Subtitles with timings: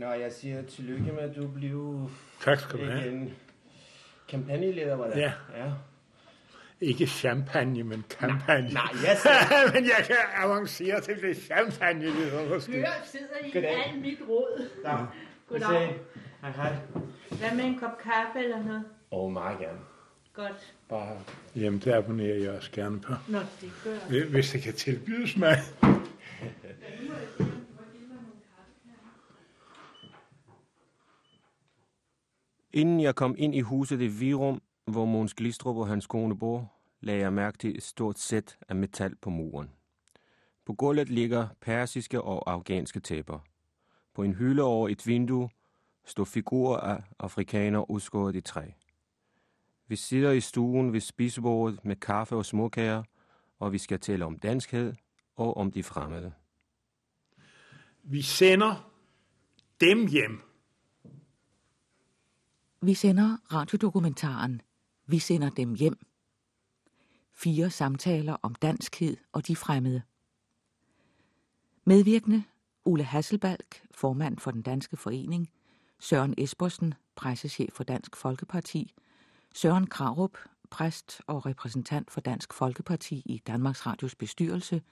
[0.00, 2.10] Nå, jeg siger tillykke med, at du blev
[2.44, 3.06] Tak skal du have.
[3.06, 3.34] igen
[4.28, 5.16] kampagneleder, var det?
[5.16, 5.32] Ja.
[5.56, 5.72] ja.
[6.80, 8.72] Ikke champagne, men kampagne.
[8.72, 9.72] Nej, jeg siger...
[9.74, 12.72] men jeg kan avancere til det champagne, leder måske.
[12.72, 13.72] Hør, sidder I Goddag.
[13.72, 14.68] i alt mit råd.
[14.84, 15.06] Nå,
[15.48, 15.98] Goddag.
[16.40, 16.76] Hej, hej.
[17.28, 18.84] Hvad med en kop kaffe eller noget?
[19.10, 19.78] Åh, oh, meget gerne.
[20.34, 20.74] Godt.
[20.88, 21.18] Bare...
[21.56, 23.12] Jamen, det abonnerer jeg også gerne på.
[23.28, 24.24] Nå, det gør jeg.
[24.24, 25.56] Hvis det kan tilbydes mig.
[32.72, 36.72] Inden jeg kom ind i huset i Virum, hvor Måns Glistrup og hans kone bor,
[37.00, 39.70] lagde jeg mærke til et stort sæt af metal på muren.
[40.66, 43.38] På gulvet ligger persiske og afghanske tæpper.
[44.14, 45.48] På en hylde over et vindue
[46.04, 48.66] står figurer af afrikanere udskåret i træ.
[49.86, 53.02] Vi sidder i stuen ved spisebordet med kaffe og småkager,
[53.58, 54.94] og vi skal tale om danskhed
[55.36, 56.32] og om de fremmede.
[58.02, 58.90] Vi sender
[59.80, 60.49] dem hjem.
[62.82, 64.62] Vi sender radiodokumentaren
[65.06, 66.06] Vi sender dem hjem.
[67.32, 70.02] Fire samtaler om danskhed og de fremmede.
[71.84, 72.44] Medvirkende
[72.84, 75.50] Ole Hasselbalk, formand for den danske forening,
[75.98, 78.94] Søren Espersen, pressechef for Dansk Folkeparti,
[79.54, 80.38] Søren Krarup,
[80.70, 84.82] præst og repræsentant for Dansk Folkeparti i Danmarks Radios bestyrelse,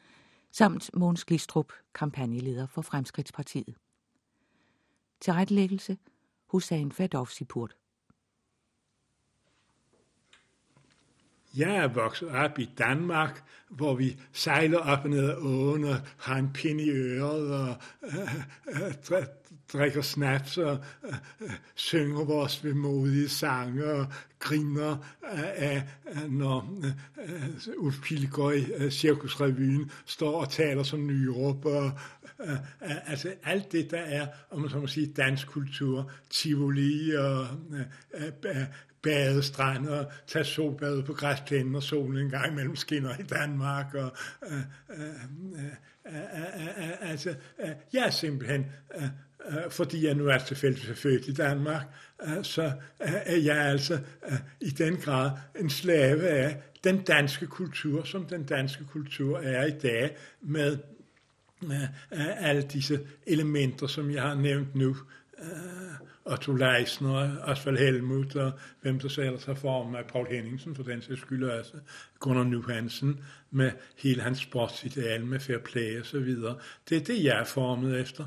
[0.52, 3.74] samt Måns Glistrup, kampagneleder for Fremskridtspartiet.
[5.20, 5.98] Tilrettelæggelse
[6.46, 7.77] Hussein Ferdowsi-Purt.
[11.56, 15.96] Jeg er vokset op i Danmark, hvor vi sejler op og ned af åen og
[16.16, 19.24] har en pind i øret og øh, øh,
[19.72, 24.06] drikker snaps og øh, øh, synger vores vemodige sange og
[24.38, 25.82] griner af, af,
[26.28, 26.82] når
[27.18, 31.90] øh, Ulf Pilgaard i øh, Cirkusrevyen står og taler som Nyrup og
[32.40, 37.14] øh, øh, altså alt det, der er, om man så må sige, dansk kultur, Tivoli
[37.14, 37.46] og
[38.14, 38.64] øh, øh,
[39.08, 43.94] badestrand og tage solbad på græsplænen, og solen en gang imellem skinner i Danmark.
[43.94, 44.12] Og,
[44.50, 44.58] øh,
[44.90, 45.06] øh,
[45.56, 45.64] øh,
[46.06, 48.66] øh, øh, øh altså, øh, jeg er simpelthen,
[48.96, 49.04] øh,
[49.48, 51.86] øh, fordi jeg nu er tilfældigt født i Danmark,
[52.22, 52.64] øh, så
[53.02, 53.98] øh, er jeg altså
[54.30, 55.30] øh, i den grad
[55.60, 60.78] en slave af den danske kultur, som den danske kultur er i dag, med
[62.12, 64.96] øh, alle disse elementer, som jeg har nævnt nu.
[65.38, 70.74] Øh, Otto Leisner, Osvald Helmut, og hvem der så ellers har formet af Paul Henningsen,
[70.74, 71.76] for den sags skyld også, altså
[72.18, 76.56] Gunnar Nuhansen med hele hans sportsideal, med fair play og så videre.
[76.88, 78.24] Det er det, jeg er formet efter.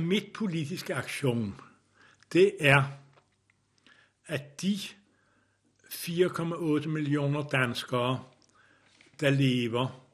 [0.00, 1.60] Mit politiske aktion,
[2.32, 2.82] det er,
[4.26, 4.78] at de
[5.84, 8.24] 4,8 millioner danskere,
[9.20, 10.06] der lever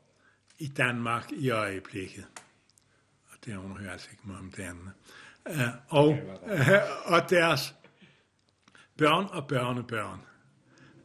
[0.58, 2.24] i Danmark i øjeblikket,
[3.32, 4.92] og det underhører altså ikke meget om det andet,
[5.48, 6.68] øh, og, øh,
[7.04, 7.74] og deres
[8.96, 10.20] børn og børnebørn,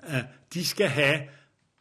[0.03, 1.21] øh, de skal have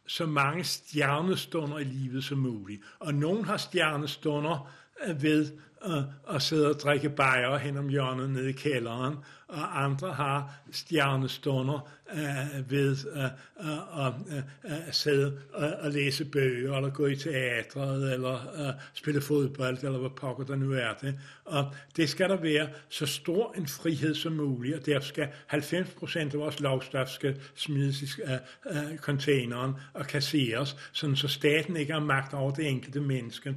[0.07, 2.81] så mange stjernestunder i livet som muligt.
[2.99, 4.73] Og nogen har stjernestunder
[5.07, 9.15] ved øh, og sidde og drikke bajer hen om hjørnet nede i kælderen,
[9.47, 13.23] og andre har stjernestunder øh, ved øh,
[13.69, 19.21] øh, øh, at sidde og, og læse bøger, eller gå i teatret, eller øh, spille
[19.21, 21.19] fodbold, eller hvad pokker der nu er det.
[21.45, 21.65] Og
[21.97, 26.33] det skal der være så stor en frihed som muligt, og derfor skal 90% af
[26.33, 28.31] vores lovstof skal smides i øh,
[28.71, 33.55] øh, containeren og kasseres, sådan så staten ikke har magt over det enkelte menneske.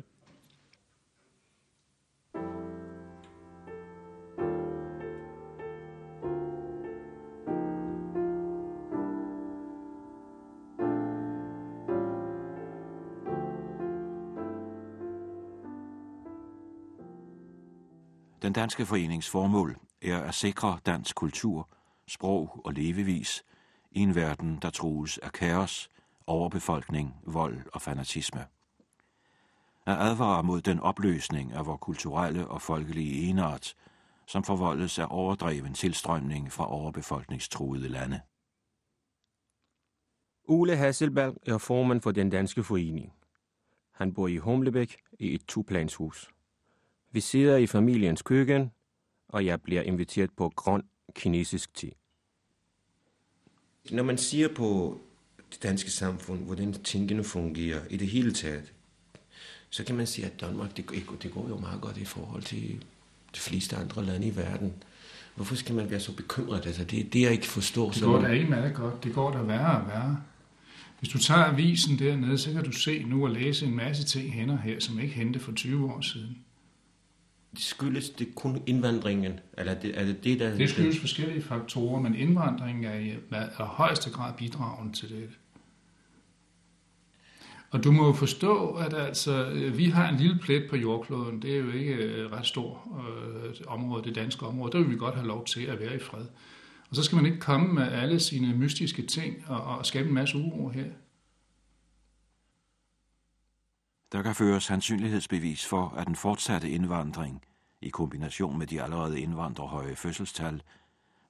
[18.44, 21.68] Den danske forenings formål er at sikre dansk kultur,
[22.08, 23.44] sprog og levevis
[23.90, 25.90] i en verden, der trues af kaos,
[26.26, 28.46] overbefolkning, vold og fanatisme.
[29.86, 33.74] At advare mod den opløsning af vores kulturelle og folkelige enart,
[34.26, 38.20] som forvoldes af overdreven tilstrømning fra overbefolkningstruede lande.
[40.48, 43.12] Ole Hasselberg er formand for den danske forening.
[43.92, 46.33] Han bor i Humlebæk i et toplanshus.
[47.14, 48.70] Vi sidder i familiens køkken,
[49.28, 50.82] og jeg bliver inviteret på grøn
[51.14, 51.90] kinesisk te.
[53.90, 55.00] Når man siger på
[55.52, 58.72] det danske samfund, hvordan tingene fungerer i det hele taget,
[59.70, 60.90] så kan man sige, at Danmark, det,
[61.22, 62.84] det går jo meget godt i forhold til
[63.34, 64.72] de fleste andre lande i verden.
[65.34, 66.66] Hvorfor skal man være så bekymret?
[66.66, 67.90] Altså, det er det, jeg ikke forstår.
[67.90, 69.04] Det går da ikke meget godt.
[69.04, 70.22] Det går da værre og værre.
[70.98, 74.32] Hvis du tager avisen dernede, så kan du se nu og læse en masse ting
[74.32, 76.43] hænder her, som ikke hente for 20 år siden.
[77.54, 79.40] Det skyldes det kun indvandringen?
[79.58, 80.56] Eller det, er det det, der...
[80.56, 85.28] Det skyldes forskellige faktorer, men indvandringen er i er højeste grad bidragende til det.
[87.70, 91.42] Og du må jo forstå, at altså, vi har en lille plet på jordkloden.
[91.42, 94.72] Det er jo ikke et ret stort øh, område, det danske område.
[94.72, 96.24] Der vil vi godt have lov til at være i fred.
[96.90, 100.14] Og så skal man ikke komme med alle sine mystiske ting og, og skabe en
[100.14, 100.84] masse uro her.
[104.14, 107.42] Der kan føres sandsynlighedsbevis for, at den fortsatte indvandring,
[107.82, 110.62] i kombination med de allerede indvandrerhøje fødselstal,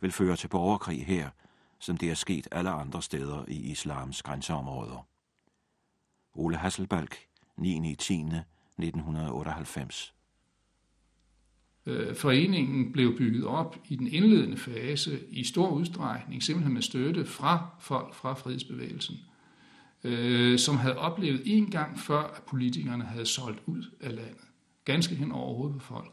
[0.00, 1.30] vil føre til borgerkrig her,
[1.78, 5.06] som det er sket alle andre steder i islams grænseområder.
[6.34, 7.16] Ole Hasselbalk,
[7.56, 7.94] 9.
[7.94, 8.14] 10.
[8.14, 10.14] 1998.
[12.16, 17.66] foreningen blev bygget op i den indledende fase i stor udstrækning, simpelthen med støtte fra
[17.80, 19.16] folk fra frihedsbevægelsen,
[20.04, 24.44] øh, som havde oplevet en gang før, at politikerne havde solgt ud af landet.
[24.84, 26.10] Ganske hen over hovedet på folk.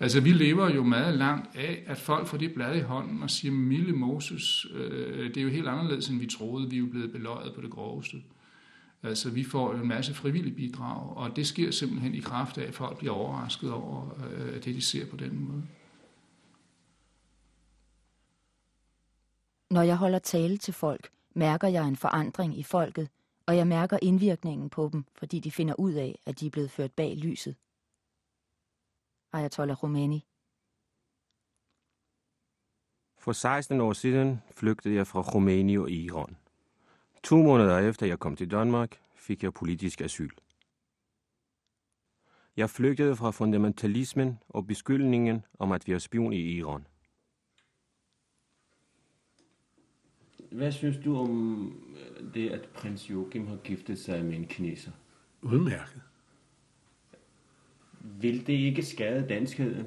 [0.00, 3.30] Altså, vi lever jo meget langt af, at folk får det blad i hånden og
[3.30, 6.70] siger, Mille Moses, øh, det er jo helt anderledes, end vi troede.
[6.70, 8.16] Vi er jo blevet beløjet på det groveste.
[9.02, 12.74] Altså, vi får en masse frivillige bidrag, og det sker simpelthen i kraft af, at
[12.74, 15.62] folk bliver overrasket over øh, det, de ser på den måde.
[19.70, 23.08] Når jeg holder tale til folk, mærker jeg en forandring i folket,
[23.46, 26.70] og jeg mærker indvirkningen på dem, fordi de finder ud af, at de er blevet
[26.70, 27.56] ført bag lyset.
[29.32, 30.26] Ayatollah Khomeini
[33.18, 36.36] For 16 år siden flygtede jeg fra Khomeini og Iran.
[37.22, 40.30] To måneder efter jeg kom til Danmark, fik jeg politisk asyl.
[42.56, 46.86] Jeg flygtede fra fundamentalismen og beskyldningen om at være spion i Iran.
[50.50, 51.66] Hvad synes du om
[51.96, 54.90] øh, det, at prins Joachim har giftet sig med en kineser?
[55.42, 56.00] Udmærket.
[58.00, 59.86] Vil det ikke skade danskheden?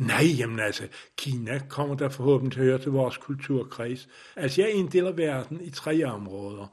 [0.00, 4.08] Nej, jamen altså, Kina kommer der forhåbentlig til at høre til vores kulturkreds.
[4.36, 6.66] Altså, jeg inddeler verden i tre områder.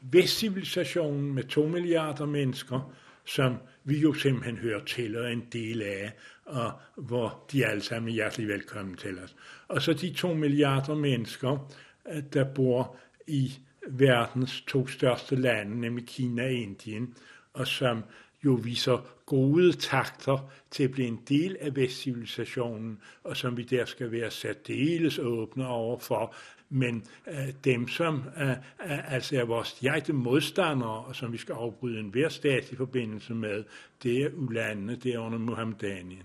[0.00, 2.94] Vestcivilisationen med to milliarder mennesker,
[3.24, 6.12] som vi jo simpelthen hører til og er en del af,
[6.44, 9.36] og hvor de alle sammen er hjertelig velkommen til os.
[9.68, 11.70] Og så de to milliarder mennesker,
[12.08, 12.96] Øh, der bor
[13.26, 13.52] i
[13.88, 17.14] verdens to største lande, nemlig Kina og Indien,
[17.52, 18.04] og som
[18.44, 23.84] jo viser gode takter til at blive en del af vestcivilisationen, og som vi der
[23.84, 26.34] skal være særdeles åbne overfor.
[26.68, 28.56] Men øh, dem, som øh,
[29.14, 33.34] altså er vores direkte modstandere, og som vi skal afbryde en hver stat i forbindelse
[33.34, 33.64] med,
[34.02, 36.22] det er ulandene, det er under Muhammedanien.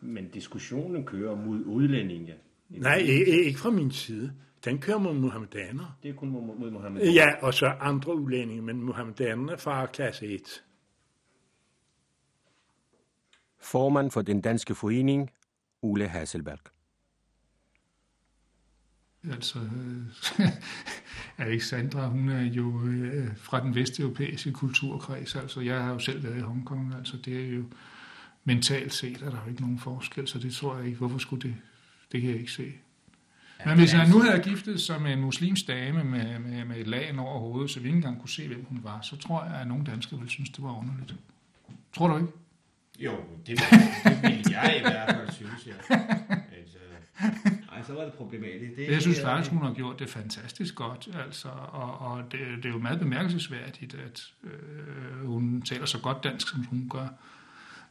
[0.00, 2.34] Men diskussionen kører mod udlændinge.
[2.68, 4.32] Nej, ikke, ikke fra min side.
[4.64, 5.98] Den kører mod muhammedaner.
[6.02, 7.12] Det er kun mod, muhammedaner.
[7.12, 10.64] Ja, og så andre udlændinge, men muhammedanerne er fra klasse 1.
[13.60, 15.30] Formand for den danske forening,
[15.82, 16.58] Ole Hasselberg.
[19.30, 20.48] Altså, øh,
[21.46, 25.36] Alexandra, hun er jo øh, fra den vesteuropæiske kulturkreds.
[25.36, 26.94] Altså, jeg har jo selv været i Hongkong.
[26.94, 27.64] Altså, det er jo
[28.44, 30.98] mentalt set, at der er jo ikke nogen forskel, så det tror jeg ikke.
[30.98, 31.56] Hvorfor skulle det?
[32.14, 32.72] Det kan jeg ikke se.
[33.66, 36.86] Men hvis han nu havde giftet sig med en muslimsk dame med, med, med et
[36.86, 39.54] lag over hovedet, så vi ikke engang kunne se, hvem hun var, så tror jeg,
[39.54, 41.14] at nogle danskere ville synes, det var underligt.
[41.96, 42.28] Tror du ikke?
[42.98, 43.12] Jo,
[43.46, 43.58] det,
[44.04, 45.94] det vil jeg i hvert fald synes, ja.
[46.56, 46.78] Altså,
[47.72, 48.76] ej, så var det problematisk.
[48.76, 52.64] Det, Jeg synes faktisk, hun har gjort det fantastisk godt, altså, og, og det, det
[52.64, 57.08] er jo meget bemærkelsesværdigt, at øh, hun taler så godt dansk, som hun gør.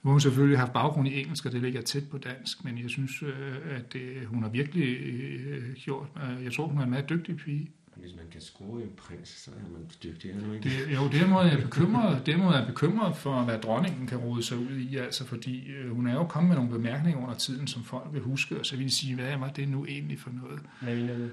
[0.03, 2.77] Nu har hun selvfølgelig haft baggrund i engelsk, og det ligger tæt på dansk, men
[2.77, 6.07] jeg synes, øh, at det, hun har virkelig øh, gjort.
[6.23, 7.69] Øh, jeg tror, hun er en meget dygtig pige.
[7.95, 10.31] Hvis man kan score en prins, så er man dygtig.
[10.31, 10.69] Er man ikke?
[10.69, 13.41] Det, jo, det er måde, jeg er bekymret, det er måde, jeg er bekymret for,
[13.41, 16.55] hvad dronningen kan rode sig ud i, altså fordi øh, hun er jo kommet med
[16.55, 19.49] nogle bemærkninger under tiden, som folk vil huske, og så vil de sige, hvad var
[19.49, 20.59] det nu egentlig for noget?
[20.81, 21.27] Hvad mener du?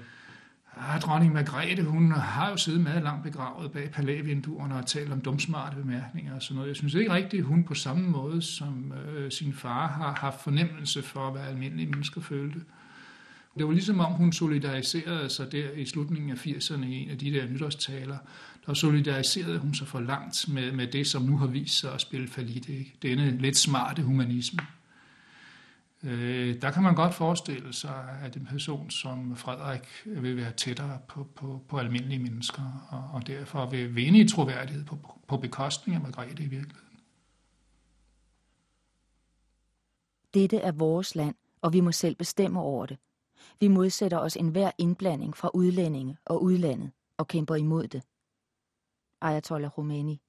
[0.77, 5.21] Ah, dronning Margrethe, hun har jo siddet meget langt begravet bag palævinduerne og talt om
[5.21, 6.67] dumsmarte bemærkninger og sådan noget.
[6.67, 10.43] Jeg synes ikke rigtigt, at hun på samme måde som øh, sin far har haft
[10.43, 12.59] fornemmelse for, hvad almindelige mennesker følte.
[13.57, 17.17] Det var ligesom om hun solidariserede sig der i slutningen af 80'erne i en af
[17.17, 18.17] de der nytårstaler.
[18.65, 22.01] Der solidariserede hun sig for langt med, med det, som nu har vist sig at
[22.01, 22.69] spille falit.
[22.69, 22.95] Ikke?
[23.01, 24.59] Denne lidt smarte humanisme.
[26.03, 30.99] Øh, der kan man godt forestille sig, at en person som Frederik vil være tættere
[31.07, 35.95] på, på, på almindelige mennesker, og, og derfor vil vinde i troværdighed på, på bekostning
[35.95, 36.99] af Margrethe i virkeligheden.
[40.33, 42.97] Dette er vores land, og vi må selv bestemme over det.
[43.59, 48.03] Vi modsætter os enhver indblanding fra udlændinge og udlandet og kæmper imod det.
[49.21, 50.21] Ayatollah Khomeini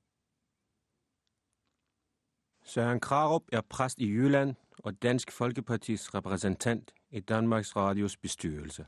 [2.65, 8.87] Søren Krarup er præst i Jylland og Dansk Folkepartis repræsentant i Danmarks Radios bestyrelse.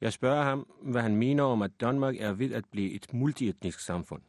[0.00, 3.80] Jeg spørger ham, hvad han mener om, at Danmark er ved at blive et multietnisk
[3.80, 4.22] samfund.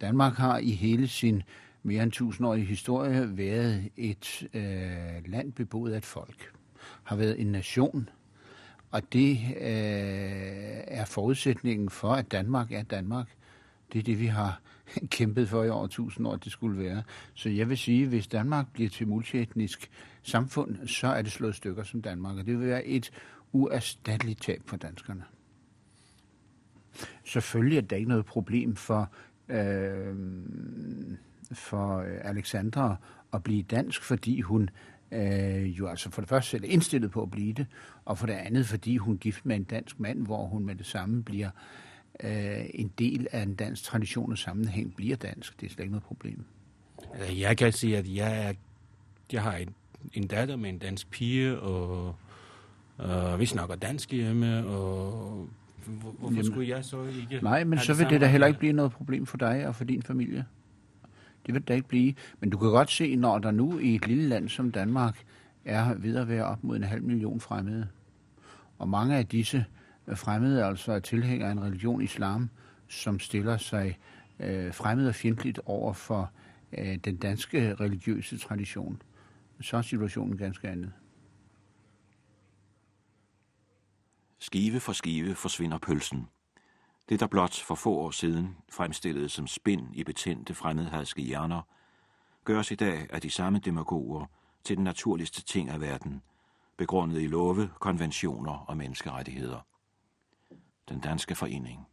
[0.00, 1.42] Danmark har i hele sin
[1.82, 6.52] mere end tusindårige historie været et øh, land beboet af et folk.
[7.02, 8.08] Har været en nation,
[8.90, 9.62] og det øh,
[10.86, 13.36] er forudsætningen for, at Danmark er Danmark.
[13.92, 14.60] Det er det, vi har
[15.10, 17.02] kæmpet for i over tusind år, det skulle være.
[17.34, 19.90] Så jeg vil sige, hvis Danmark bliver til multietnisk
[20.22, 23.10] samfund, så er det slået stykker som Danmark, og det vil være et
[23.52, 25.24] uerstatteligt tab for danskerne.
[27.24, 29.10] Selvfølgelig er det ikke noget problem for,
[29.48, 30.14] øh,
[31.52, 32.96] for Alexandra
[33.32, 34.70] at blive dansk, fordi hun
[35.12, 37.66] øh, jo altså for det første selv er indstillet på at blive det,
[38.04, 40.74] og for det andet, fordi hun er gift med en dansk mand, hvor hun med
[40.74, 41.89] det samme bliver øh,
[42.74, 45.60] en del af en dansk tradition og sammenhæng, bliver dansk.
[45.60, 46.44] Det er slet ikke noget problem.
[47.38, 48.52] Jeg kan sige, at jeg, er,
[49.32, 49.74] jeg har en,
[50.12, 52.14] en datter med en dansk pige, og
[53.00, 55.48] øh, vi snakker dansk hjemme, og
[55.86, 57.44] hvorfor Jamen, skulle jeg så ikke...
[57.44, 59.84] Nej, men så vil det da heller ikke blive noget problem for dig og for
[59.84, 60.44] din familie.
[61.46, 62.14] Det vil det ikke blive.
[62.40, 65.24] Men du kan godt se, når der nu i et lille land som Danmark
[65.64, 67.88] er ved at være op mod en halv million fremmede,
[68.78, 69.64] og mange af disse
[70.18, 72.50] fremmede altså er tilhængere af en religion, islam,
[72.88, 73.98] som stiller sig
[74.40, 76.30] øh, fremmed og fjendtligt over for
[76.78, 79.02] øh, den danske religiøse tradition,
[79.60, 80.92] så er situationen ganske andet.
[84.38, 86.28] Skive for skive forsvinder pølsen.
[87.08, 91.62] Det, der blot for få år siden fremstillede som spind i betændte fremmedhadske hjerner,
[92.44, 94.26] gøres i dag af de samme demagoger
[94.64, 96.22] til den naturligste ting af verden,
[96.76, 99.66] begrundet i love, konventioner og menneskerettigheder.
[100.90, 101.86] Den danske forening.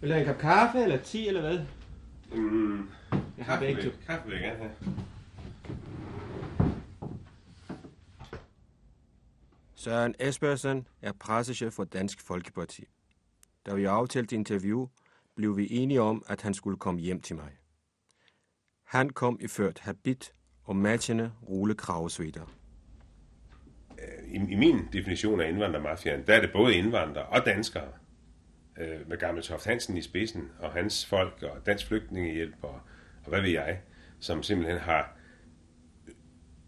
[0.00, 1.60] Vil du have en kop kaffe, eller te, eller hvad?
[2.40, 2.88] Mm,
[3.38, 3.90] Jeg har begge to.
[4.06, 4.72] Kaffe vil jeg gerne have.
[9.74, 12.84] Søren Espersen er pressechef for Dansk Folkeparti.
[13.66, 14.86] Da vi aftalte interview,
[15.36, 17.50] blev vi enige om, at han skulle komme hjem til mig.
[18.84, 20.32] Han kom i ført habit
[20.64, 22.46] og matchende rullekravesvitter.
[23.98, 27.92] Øh, I, I min definition af indvandrermafiaen, der er det både indvandrere og danskere,
[28.78, 32.80] øh, med Gammel Toft Hansen i spidsen, og hans folk, og Dansk Flygtningehjælp, og,
[33.24, 33.80] og hvad ved jeg,
[34.20, 35.16] som simpelthen har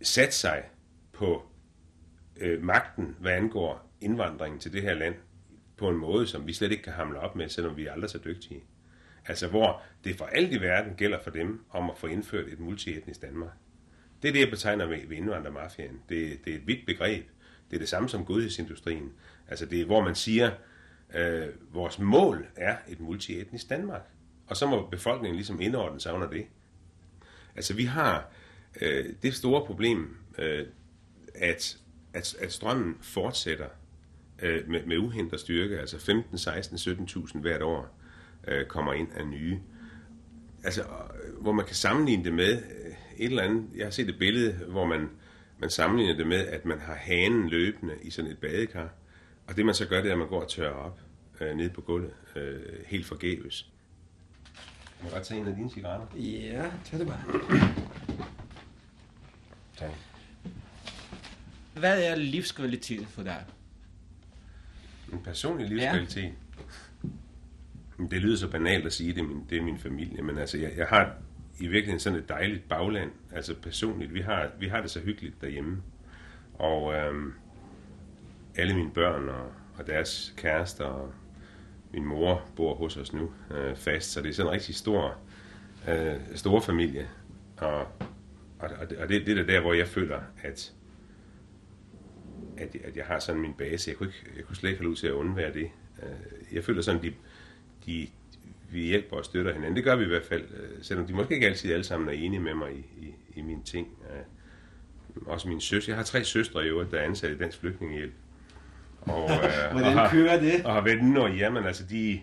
[0.02, 0.62] sat sig
[1.12, 1.42] på
[2.36, 5.14] øh, magten, hvad angår indvandringen til det her land,
[5.76, 8.10] på en måde, som vi slet ikke kan hamle op med, selvom vi er aldrig
[8.10, 8.64] så dygtige.
[9.26, 12.60] Altså hvor det for alt i verden gælder for dem om at få indført et
[12.60, 13.50] multietnisk Danmark.
[14.22, 16.00] Det er det, jeg betegner ved, ved indvandrermafiaen.
[16.08, 17.26] Det, det er et vidt begreb.
[17.70, 19.12] Det er det samme som godhedsindustrien.
[19.48, 20.50] Altså det er, hvor man siger,
[21.14, 24.02] øh, vores mål er et multietnisk Danmark.
[24.46, 26.46] Og så må befolkningen ligesom indordne sig under det.
[27.56, 28.30] Altså vi har
[28.80, 30.66] øh, det store problem, øh,
[31.34, 31.78] at,
[32.12, 33.68] at, at strømmen fortsætter
[34.42, 35.80] øh, med, med uhindret styrke.
[35.80, 37.98] Altså 15, 16, 17.000 hvert år
[38.48, 39.58] øh, kommer ind af nye.
[40.64, 42.62] Altså, øh, hvor man kan sammenligne det med
[43.18, 43.64] et eller andet.
[43.76, 45.10] Jeg har set et billede, hvor man,
[45.58, 48.88] man sammenligner det med, at man har hanen løbende i sådan et badekar.
[49.46, 51.00] Og det man så gør, det er, at man går og tørrer op
[51.40, 53.70] øh, nede på gulvet, øh, helt forgæves.
[54.96, 56.06] Kan man godt tage en af dine cigaretter?
[56.16, 57.22] Ja, tag det bare.
[59.76, 59.90] Tak.
[61.74, 63.44] Hvad er livskvalitet for dig?
[65.12, 66.22] En personlig livskvalitet.
[66.22, 68.04] Ja.
[68.10, 70.58] Det lyder så banalt at sige, det er min, det er min familie, men altså,
[70.58, 71.16] jeg, jeg har
[71.60, 74.14] i virkeligheden sådan et dejligt bagland, altså personligt.
[74.14, 75.82] Vi har, vi har det så hyggeligt derhjemme.
[76.54, 77.32] Og øhm,
[78.56, 81.12] alle mine børn og, og deres kærester og
[81.92, 85.18] min mor bor hos os nu øh, fast, så det er sådan en rigtig stor,
[85.88, 87.08] øh, stor familie.
[87.56, 87.80] Og,
[88.58, 90.72] og, og, det, og det, det er der, hvor jeg føler, at,
[92.56, 93.90] at, at jeg har sådan min base.
[93.90, 95.70] Jeg kunne, ikke, jeg kunne slet ikke have lov til at undvære det.
[96.02, 97.12] Øh, jeg føler sådan, de,
[97.86, 98.08] de,
[98.70, 99.76] vi hjælper og støtter hinanden.
[99.76, 102.12] Det gør vi i hvert fald, øh, selvom de måske ikke altid alle sammen er
[102.12, 103.88] enige med mig i, i, i mine ting.
[104.10, 104.22] Øh,
[105.26, 105.92] også min søster.
[105.92, 108.12] Jeg har tre søstre i øvrigt, der er ansat i Dansk Flygtningehjælp.
[109.00, 109.38] Og, øh,
[109.72, 110.64] Hvordan og har, kører det?
[110.64, 112.20] Og har venner, jamen altså, de,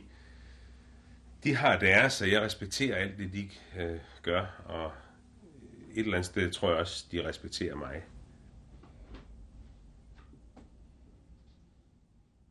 [1.44, 3.50] de har deres, så jeg respekterer alt det, de
[3.82, 4.92] øh, gør, og
[5.92, 8.04] et eller andet sted tror jeg også, de respekterer mig.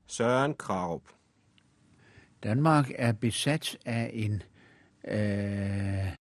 [0.06, 1.02] Søren Krarup.
[2.44, 4.42] Danmark er besat af en
[5.08, 6.14] øh,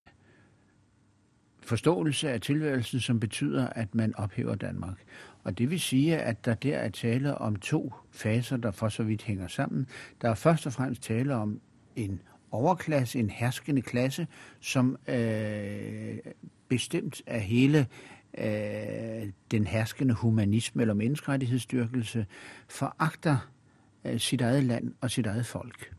[1.62, 4.98] forståelse af tilværelsen, som betyder, at man ophæver Danmark.
[5.44, 9.04] Og det vil sige, at der der er tale om to faser, der for så
[9.04, 9.88] vidt hænger sammen.
[10.22, 11.62] Der er først og fremmest tale om
[11.96, 14.28] en overklasse, en herskende klasse,
[14.60, 16.18] som øh,
[16.68, 17.88] bestemt af hele
[18.38, 22.26] øh, den herskende humanisme eller menneskerettighedsstyrkelse,
[22.70, 23.52] foragter
[24.06, 25.94] øh, sit eget land og sit eget folk.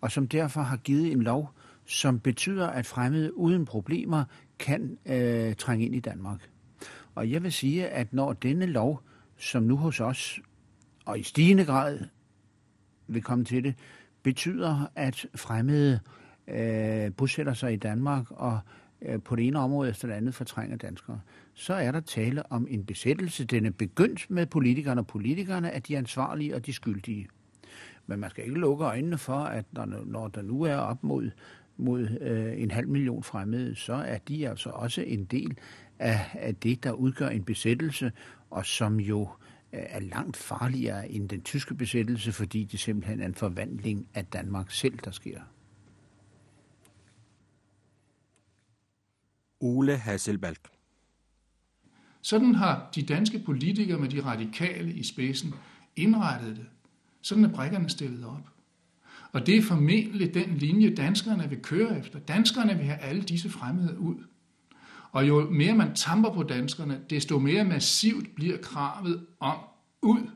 [0.00, 1.54] Og som derfor har givet en lov,
[1.86, 4.24] som betyder, at fremmede uden problemer
[4.58, 6.50] kan øh, trænge ind i Danmark.
[7.14, 9.02] Og jeg vil sige, at når denne lov,
[9.36, 10.40] som nu hos os,
[11.04, 11.98] og i stigende grad
[13.06, 13.74] vil komme til det,
[14.22, 16.00] betyder, at fremmede
[16.48, 18.58] øh, bosætter sig i Danmark og
[19.02, 21.20] øh, på det ene område efter det andet fortrænger danskere,
[21.54, 23.44] så er der tale om en besættelse.
[23.44, 27.28] Den er begyndt med politikerne, og politikerne er de ansvarlige og de skyldige.
[28.10, 31.30] Men man skal ikke lukke øjnene for, at når, når der nu er op mod,
[31.76, 35.58] mod øh, en halv million fremmede, så er de altså også en del
[35.98, 38.12] af, af det, der udgør en besættelse,
[38.50, 39.28] og som jo
[39.72, 44.26] øh, er langt farligere end den tyske besættelse, fordi det simpelthen er en forvandling af
[44.26, 45.40] Danmark selv, der sker.
[49.60, 50.58] Ole Hasselbalg.
[52.22, 55.54] Sådan har de danske politikere med de radikale i spidsen
[55.96, 56.66] indrettet det.
[57.22, 58.50] Sådan er brækkerne stillet op.
[59.32, 62.18] Og det er formentlig den linje, danskerne vil køre efter.
[62.18, 64.16] Danskerne vil have alle disse fremmede ud.
[65.12, 69.56] Og jo mere man tamper på danskerne, desto mere massivt bliver kravet om
[70.02, 70.30] ud.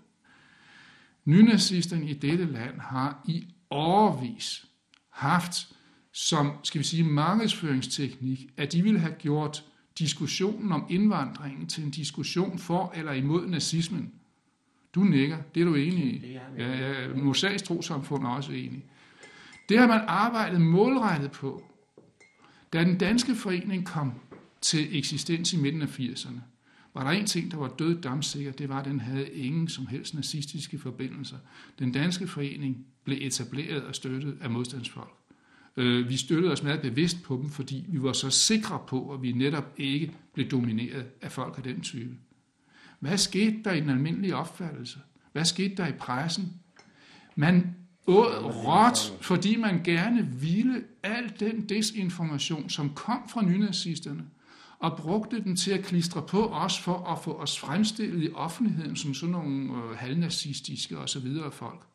[1.24, 4.66] Nynazisterne i dette land har i årvis
[5.10, 5.68] haft
[6.12, 9.64] som, skal vi sige, markedsføringsteknik, at de ville have gjort
[9.98, 14.12] diskussionen om indvandringen til en diskussion for eller imod nazismen.
[14.94, 16.38] Du nikker, det er du enig i.
[16.58, 18.84] Ja, ja, Mosaiks trosamfund er også enig.
[19.68, 21.64] Det har man arbejdet målrettet på.
[22.72, 24.12] Da den danske forening kom
[24.61, 26.40] til eksistens i midten af 80'erne,
[26.94, 29.87] var der en ting, der var død damsikker, det var, at den havde ingen som
[29.87, 31.37] helst nazistiske forbindelser.
[31.78, 35.12] Den danske forening blev etableret og støttet af modstandsfolk.
[35.76, 39.22] Øh, vi støttede os meget bevidst på dem, fordi vi var så sikre på, at
[39.22, 42.14] vi netop ikke blev domineret af folk af den type.
[43.04, 44.98] Hvad skete der i den almindelige opfattelse?
[45.32, 46.52] Hvad skete der i pressen?
[47.36, 54.24] Man åd råt, fordi man gerne ville al den desinformation, som kom fra nynazisterne,
[54.78, 58.96] og brugte den til at klistre på os for at få os fremstillet i offentligheden
[58.96, 61.28] som sådan nogle øh, halvnazistiske osv.
[61.52, 61.86] folk.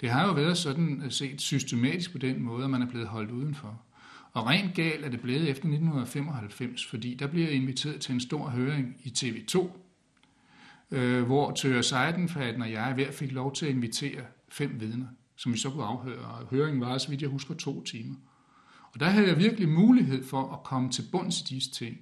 [0.00, 3.08] Det har jo været sådan øh, set systematisk på den måde, at man er blevet
[3.08, 3.80] holdt udenfor.
[4.32, 8.48] Og rent galt er det blevet efter 1995, fordi der bliver inviteret til en stor
[8.48, 9.70] høring i TV2,
[10.90, 15.52] øh, hvor Tøger Seidenfaden og jeg hver fik lov til at invitere fem vidner, som
[15.52, 16.24] vi så kunne afhøre.
[16.24, 18.16] Og høringen var, så vidt jeg husker, to timer.
[18.92, 21.98] Og der havde jeg virkelig mulighed for at komme til bunds i disse ting.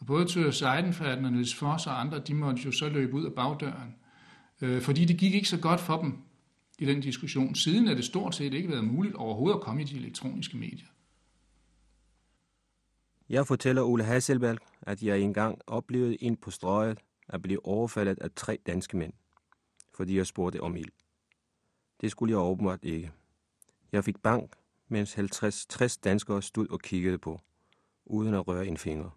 [0.00, 3.24] Og både Tøger Seidenfaden og Niels Foss og andre, de måtte jo så løbe ud
[3.24, 3.94] af bagdøren.
[4.60, 6.18] Øh, fordi det gik ikke så godt for dem
[6.78, 7.54] i den diskussion.
[7.54, 10.86] Siden er det stort set ikke været muligt overhovedet at komme i de elektroniske medier.
[13.28, 16.98] Jeg fortæller Ole Hasselberg, at jeg engang oplevede ind på strøget
[17.32, 19.12] at blive overfaldet af tre danske mænd,
[19.94, 20.92] fordi jeg spurgte om ild.
[22.00, 23.10] Det skulle jeg åbenbart ikke.
[23.92, 24.52] Jeg fik bank,
[24.88, 27.40] mens 50-60 danskere stod og kiggede på,
[28.06, 29.10] uden at røre en finger.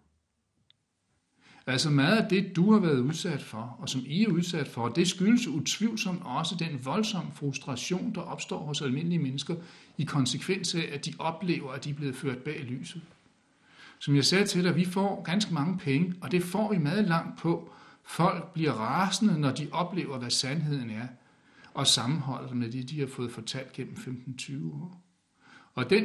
[1.66, 4.88] Altså meget af det, du har været udsat for, og som I er udsat for,
[4.88, 9.56] det skyldes utvivlsomt også den voldsomme frustration, der opstår hos almindelige mennesker
[9.98, 13.02] i konsekvens af, at de oplever, at de er blevet ført bag lyset.
[13.98, 17.04] Som jeg sagde til dig, vi får ganske mange penge, og det får vi meget
[17.04, 17.70] langt på.
[18.04, 21.06] Folk bliver rasende, når de oplever, hvad sandheden er,
[21.74, 25.00] og sammenholder med det, de har fået fortalt gennem 15-20 år.
[25.74, 26.04] Og den,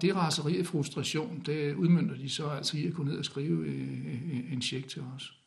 [0.00, 3.66] det raseri og frustration, det udmyndter de så altså i at gå ned og skrive
[3.66, 5.38] øh, øh, en check til os.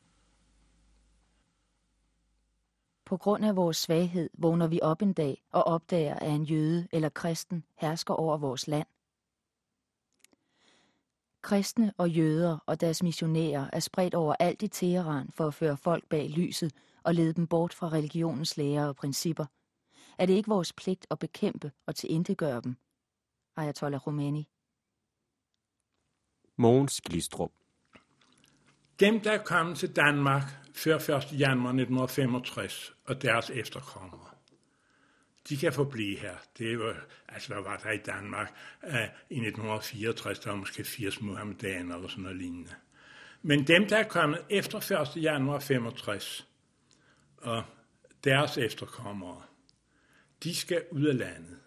[3.05, 6.87] På grund af vores svaghed vågner vi op en dag og opdager, at en jøde
[6.91, 8.87] eller kristen hersker over vores land.
[11.45, 15.77] Kristne og jøder og deres missionærer er spredt over alt i Teheran for at føre
[15.77, 19.45] folk bag lyset og lede dem bort fra religionens lærer og principper.
[20.17, 22.75] Er det ikke vores pligt at bekæmpe og tilintetgøre dem?
[23.57, 24.49] Ayatollah Khomeini.
[26.57, 27.51] Mogens Glistrup.
[28.99, 30.43] Dem, der er kommet til Danmark
[30.75, 31.39] før 1.
[31.39, 34.24] januar 1965 og deres efterkommere,
[35.49, 36.35] de kan forblive her.
[36.57, 38.53] Det var, altså hvad var der i Danmark
[38.83, 38.93] uh,
[39.29, 42.71] i 1964, der var måske 80 muhammedaner eller sådan noget lignende.
[43.41, 45.23] Men dem, der er kommet efter 1.
[45.23, 46.47] januar 65
[47.37, 47.63] og
[48.23, 49.41] deres efterkommere,
[50.43, 51.59] de skal ud af landet.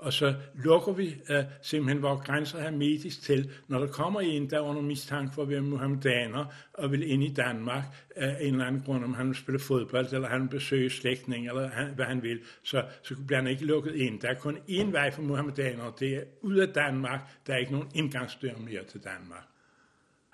[0.00, 4.56] Og så lukker vi uh, simpelthen vores grænser hermetisk til, når der kommer en, der
[4.56, 7.84] er under mistanke for at være muhammedaner, og vil ind i Danmark
[8.16, 11.48] af en eller anden grund, om han vil spille fodbold, eller han vil besøge slægtning,
[11.48, 14.20] eller han, hvad han vil, så, så bliver han ikke lukket ind.
[14.20, 17.20] Der er kun én vej for muhammedanere, det er ud af Danmark.
[17.46, 19.44] Der er ikke nogen indgangsdør mere til Danmark.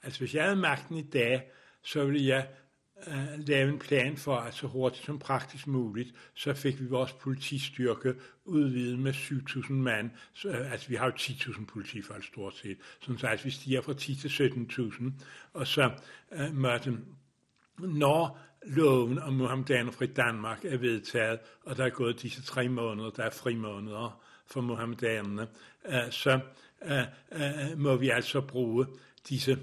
[0.02, 1.50] Altså hvis jeg havde magten i dag,
[1.82, 2.46] så ville jeg
[3.06, 7.12] uh, lave en plan for, at så hurtigt som praktisk muligt, så fik vi vores
[7.12, 10.10] politistyrke udvidet med 7.000 mand.
[10.34, 12.78] Så, uh, altså vi har jo 10.000 politifolk stort set.
[13.00, 15.04] Så at vi stiger fra 10 til 17.000.
[15.52, 15.90] Og så
[16.32, 16.98] øh, uh, måtte,
[17.78, 23.22] når loven om Muhammedaner Danmark er vedtaget, og der er gået disse tre måneder, der
[23.22, 25.46] er fri måneder for Muhammedanerne,
[25.84, 26.40] uh, så
[26.82, 26.90] uh,
[27.32, 28.86] uh, må vi altså bruge
[29.28, 29.58] disse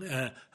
[0.00, 0.06] uh,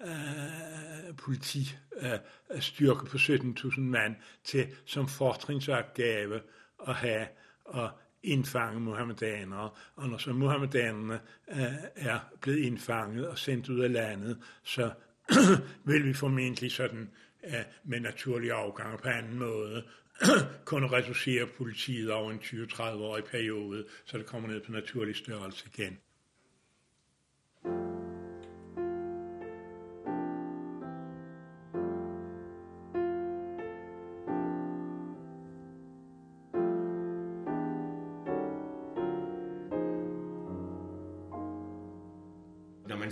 [0.08, 6.42] uh, politistyrke uh, på 17.000 mand til som fortrinsopgave
[6.88, 7.28] at have
[7.66, 7.90] og
[8.24, 11.20] indfange muhammedanere, og når så muhammedanerne
[11.52, 14.92] øh, er blevet indfanget og sendt ud af landet, så
[15.88, 17.10] vil vi formentlig sådan
[17.44, 19.84] øh, med naturlig afgang på anden måde
[20.66, 25.98] kunne reducere politiet over en 20-30-årig periode, så det kommer ned på naturlig størrelse igen.
[27.64, 27.97] man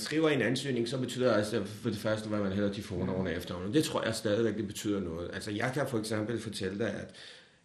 [0.06, 3.34] skriver en ansøgning, så betyder det altså for det første, hvad man hedder til fornavne
[3.34, 3.72] efter.
[3.74, 5.30] Det tror jeg stadigvæk, det betyder noget.
[5.34, 7.16] Altså jeg kan for eksempel fortælle dig, at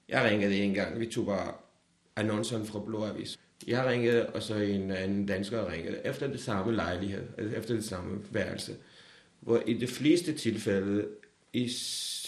[0.09, 1.53] jeg ringede en gang, vi tog bare
[2.17, 3.39] annonceren fra Blå Avis.
[3.67, 7.85] Jeg ringede, og så en anden dansker ringede, efter det samme lejlighed, altså efter det
[7.85, 8.77] samme værelse.
[9.41, 11.07] Hvor i de fleste tilfælde,
[11.53, 11.71] i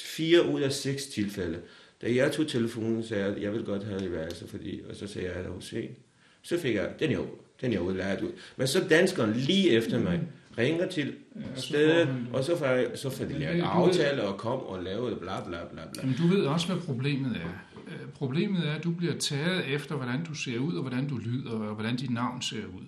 [0.05, 1.61] fire ud af seks tilfælde,
[2.03, 4.96] da jeg tog telefonen, sagde jeg, at jeg vil godt have det værelse, fordi, og
[4.96, 5.96] så sagde jeg, at hos en.
[6.42, 7.27] Så fik jeg, den er jo
[7.62, 8.31] den er lært ud.
[8.57, 10.20] Men så danskeren lige efter mig
[10.59, 14.83] ringer til ja, stedet, og så får, så får de lavet aftale og kom og
[14.83, 16.03] lavet bla bla bla bla.
[16.03, 17.48] Men du ved også, hvad problemet er.
[17.88, 21.18] Øh, problemet er, at du bliver taget efter, hvordan du ser ud, og hvordan du
[21.18, 22.85] lyder, og hvordan dit navn ser ud.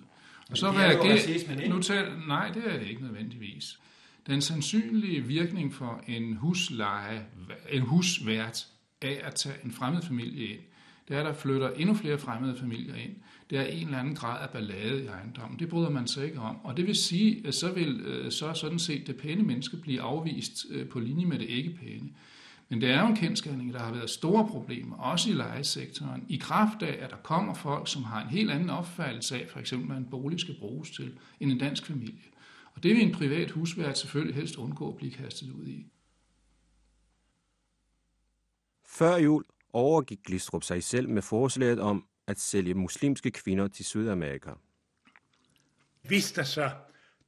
[0.51, 1.69] Og så reagerer...
[1.69, 3.79] Nu tal, nej, det er det ikke nødvendigvis.
[4.27, 7.25] Den sandsynlige virkning for en husleje,
[7.71, 8.67] en husvært
[9.01, 10.59] af at tage en fremmed familie ind,
[11.07, 13.15] det er, at der flytter endnu flere fremmede familier ind.
[13.49, 15.59] Det er en eller anden grad af ballade i ejendommen.
[15.59, 16.65] Det bryder man sig ikke om.
[16.65, 20.01] Og det vil sige, at så vil øh, så sådan set det pæne menneske blive
[20.01, 22.09] afvist øh, på linje med det ikke pæne.
[22.69, 26.37] Men det er jo en kendskærning, der har været store problemer, også i lejesektoren, i
[26.37, 29.87] kraft af, at der kommer folk, som har en helt anden opfattelse af, for eksempel,
[29.87, 32.23] hvad en bolig skal bruges til, end en dansk familie.
[32.75, 35.85] Og det vil en privat husvært selvfølgelig helst undgå at blive kastet ud i.
[38.85, 39.43] Før jul
[39.75, 44.51] overgik Glistrup sig selv med forslaget om at sælge muslimske kvinder til Sydamerika.
[46.01, 46.71] Hvis der så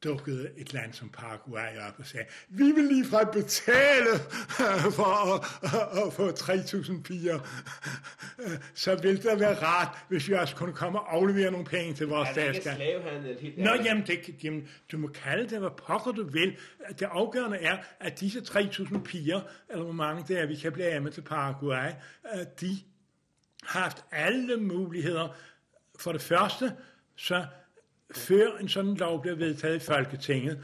[0.04, 4.14] dukkede et land som Paraguay op og sagde, vi vil lige fra betale
[4.98, 7.40] for at, at, at få 3.000 piger,
[8.74, 12.08] så ville det være rart, hvis vi også kunne komme og aflevere nogle penge til
[12.08, 12.78] vores statskab.
[13.58, 16.58] Nå, jamen, det, jamen, du må kalde det, hvad pokker du vil.
[17.00, 20.88] Det afgørende er, at disse 3.000 piger, eller hvor mange det er, vi kan blive
[20.88, 21.90] af med til Paraguay,
[22.62, 22.78] de
[23.64, 25.36] har haft alle muligheder.
[26.00, 26.74] For det første,
[27.16, 27.46] så
[28.16, 30.60] før en sådan lov bliver vedtaget i Folketinget,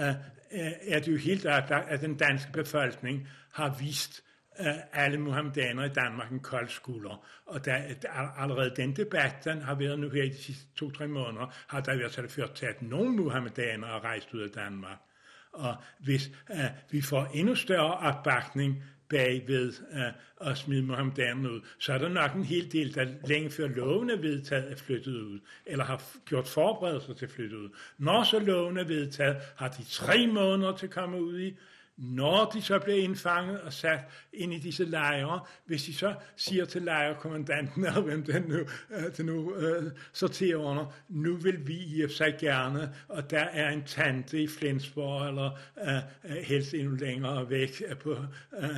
[0.00, 0.08] øh,
[0.52, 4.24] øh, er det jo helt oplagt, at den danske befolkning har vist
[4.60, 7.26] øh, alle muhammedanere i Danmark en kold skulder.
[7.46, 7.72] Og der,
[8.38, 11.92] allerede den debat, den har været nu her i de sidste to-tre måneder, har der
[11.92, 14.98] i hvert fald ført til, at nogle muhammedanere er rejst ud af Danmark.
[15.52, 16.56] Og hvis uh,
[16.90, 22.34] vi får endnu større opbakning bagved øh, at smide Mohammedanerne ud, så er der nok
[22.34, 26.48] en hel del, der længe før loven er vedtaget, er flyttet ud, eller har gjort
[26.48, 27.68] forberedelser til at flytte ud.
[27.98, 31.56] Når så loven er vedtaget, har de tre måneder til at komme ud i,
[31.98, 34.00] når de så bliver indfanget og sat
[34.32, 38.58] ind i disse lejre, hvis de så siger til lejrekommandanten, eller hvem den nu,
[38.90, 43.30] øh, uh, den nu øh, sorterer under, nu vil vi i og sig gerne, og
[43.30, 48.16] der er en tante i Flensborg, eller øh, øh helst endnu længere væk øh, på
[48.58, 48.68] øh,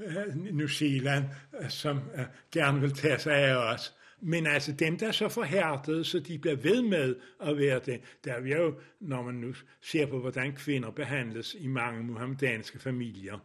[0.00, 1.24] øh, New Zealand,
[1.68, 3.94] som øh, gerne vil tage sig af os.
[4.20, 8.00] Men altså dem, der er så forhærdede, så de bliver ved med at være det,
[8.24, 13.38] der er jo, når man nu ser på, hvordan kvinder behandles i mange muhammedanske familier,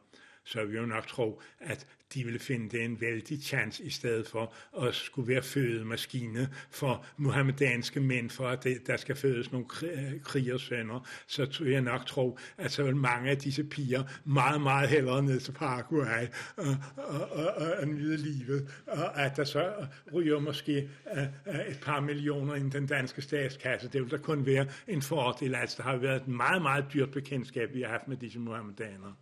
[0.43, 3.89] så vil vi jo nok tro, at de ville finde det en vældig chance i
[3.89, 9.51] stedet for at skulle være fødemaskine for muhammedanske mænd, for at det, der skal fødes
[9.51, 14.03] nogle øh, krigersønner, så tror jeg nok tro, at så vil mange af disse piger
[14.25, 16.65] meget, meget hellere ned til Paraguay og,
[16.97, 19.73] og, og, og, og nyde livet, og at der så
[20.13, 23.89] ryger måske øh, øh, et par millioner i den danske statskasse.
[23.89, 25.55] Det vil da kun være en fordel.
[25.55, 29.13] Altså, der har været et meget, meget dyrt bekendtskab, vi har haft med disse muhammedanere.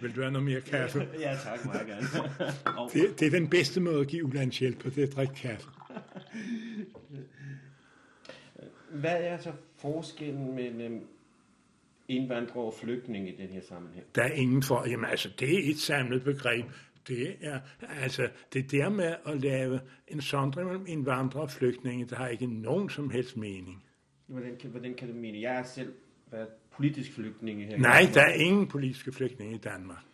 [0.00, 1.08] Vil du have noget mere kaffe?
[1.20, 2.06] ja, tak, meget gerne.
[2.92, 5.68] det, det er den bedste måde at give ulandshjælp på, det er at drikke kaffe.
[8.90, 11.08] Hvad er så forskellen mellem
[12.08, 14.06] indvandrere og flygtninge i den her sammenhæng?
[14.14, 14.88] Der er ingen for...
[14.88, 16.64] Jamen altså, det er et samlet begreb.
[17.08, 17.60] Det er,
[18.02, 22.46] altså, det der med at lave en sondring mellem indvandrere og flygtninge, der har ikke
[22.46, 23.84] nogen som helst mening.
[24.26, 25.40] Hvordan kan, hvordan kan du mene?
[25.40, 25.94] Jeg er selv
[26.30, 30.04] været politisk flygtninge her Nej, der er ingen politiske flygtninge i Danmark.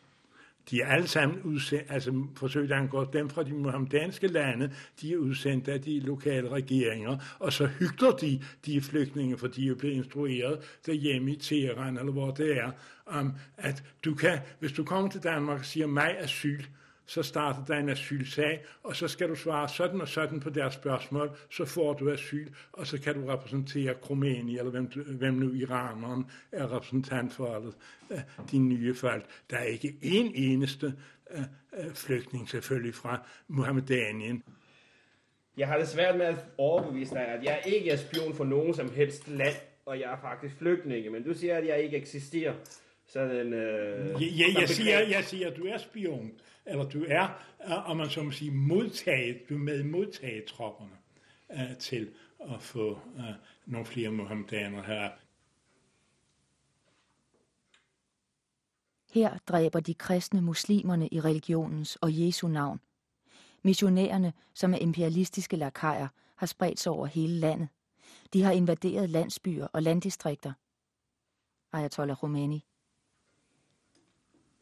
[0.71, 5.17] De er alle sammen udsendt, altså forsøgt at dem fra de muhammedanske lande, de er
[5.17, 9.95] udsendt af de lokale regeringer, og så hygter de de flygtninge, for de er blevet
[9.95, 12.71] instrueret derhjemme i Teheran, eller hvor det er,
[13.07, 16.63] om at du kan, hvis du kommer til Danmark og siger mig asyl,
[17.07, 20.75] så starter der en asylsag, og så skal du svare sådan og sådan på deres
[20.75, 25.53] spørgsmål, så får du asyl, og så kan du repræsentere Kromenien, eller hvem, hvem nu
[25.55, 27.73] iraneren er repræsentant for, eller
[28.11, 29.25] uh, de nye folk.
[29.51, 30.95] Der er ikke en eneste
[31.31, 31.41] uh,
[31.79, 34.43] uh, flygtning selvfølgelig fra Muhammedanien.
[35.57, 38.75] Jeg har det svært med at overbevise dig, at jeg ikke er spion for nogen
[38.75, 42.55] som helst land, og jeg er faktisk flygtninge, men du siger, at jeg ikke eksisterer.
[43.07, 46.33] Sådan, øh, ja, ja, jeg, siger, jeg siger, at du er spion
[46.67, 47.29] eller du er,
[47.87, 50.97] om man så må sige, modtaget, du er med modtaget tropperne
[51.53, 53.25] øh, til at få øh,
[53.67, 55.11] nogle flere muhammedanere her.
[59.15, 62.81] Her dræber de kristne muslimerne i religionens og Jesu navn.
[63.63, 67.69] Missionærerne, som er imperialistiske lakajer, har spredt sig over hele landet.
[68.33, 70.53] De har invaderet landsbyer og landdistrikter.
[71.73, 72.65] Ayatollah Khomeini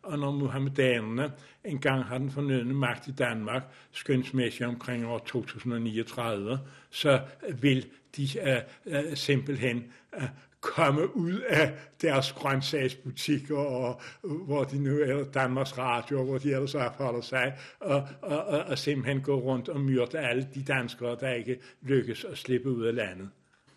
[0.03, 1.33] og når muhammedanerne
[1.65, 6.59] engang har den fornødende magt i Danmark, skønsmæssigt omkring år 2039,
[6.91, 7.21] så
[7.61, 7.87] vil
[8.17, 9.85] de uh, uh, simpelthen
[10.17, 10.23] uh,
[10.61, 16.75] komme ud af deres grøntsagsbutikker, og hvor de nu er Danmarks Radio, hvor de ellers
[16.75, 21.31] opholder sig, og, og, og, og simpelthen gå rundt og myrde alle de danskere, der
[21.31, 23.31] ikke lykkes at slippe ud af landet.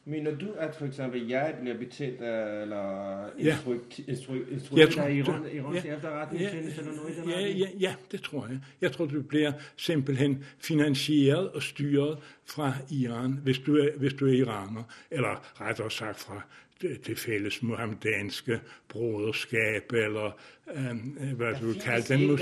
[0.05, 5.07] Mener du, at for eksempel jeg bliver betalt af, eller instrueret instru, instru, jeg tror,
[5.07, 8.59] i Iran, Irans ja, efterretningstjeneste ja, eller noget i ja, ja, ja, det tror jeg.
[8.81, 14.27] Jeg tror, du bliver simpelthen finansieret og styret fra Iran, hvis du er, hvis du
[14.27, 16.41] er iraner, eller rettere sagt fra
[16.83, 20.39] det, det fælles muhammedanske broderskab, eller
[20.75, 22.27] øh, hvad du vil kalde den.
[22.27, 22.41] Mus-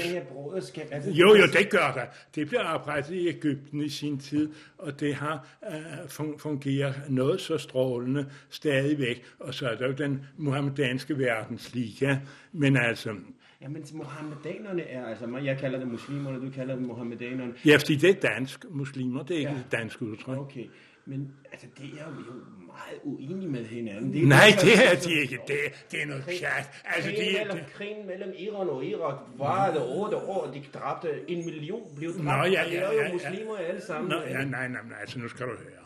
[0.92, 2.06] altså, jo, jo, det gør der.
[2.36, 7.58] Det blev oprettet i Ægypten i sin tid, og det har øh, fungeret noget så
[7.58, 9.24] strålende stadigvæk.
[9.40, 12.16] Og så er der jo den muhammedanske verdensliga,
[12.52, 13.16] men altså...
[13.62, 17.54] Ja, men muhammedanerne er, altså jeg kalder det muslimerne, du kalder dem muhammedanerne.
[17.66, 18.66] Ja, fordi det er dansk.
[18.70, 19.58] Muslimer, det er ikke ja.
[19.58, 20.38] et dansk udtryk.
[20.38, 20.66] Okay.
[21.06, 22.34] Men altså, det er jo
[22.66, 24.14] meget uenige med hinanden.
[24.14, 25.40] Det er Nej, det, det er de ikke.
[25.48, 25.58] Det,
[25.92, 26.70] det er noget pjat.
[26.86, 27.74] Altså, krigen, det, mellem, det...
[27.74, 32.24] krigen mellem Iran og Irak var det otte år, de dræbte en million, blev dræbt.
[32.24, 33.14] Nå, ja, ja, ja, ja, ja.
[33.14, 34.10] muslimer alle sammen.
[34.10, 35.82] Nå, ja, nej, nej, nej, altså nu skal du høre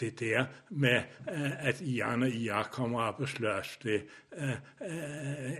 [0.00, 1.02] det der med,
[1.58, 4.02] at Iran og Irak kommer op og slås, det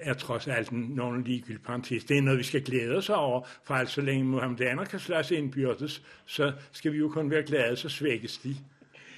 [0.03, 2.05] er trods alt nogen ligegyldig parentes.
[2.05, 5.31] Det er noget, vi skal glæde os over, for altså så længe muhammedaner kan slås
[5.31, 8.57] indbyrdes, så skal vi jo kun være glade, så svækkes de.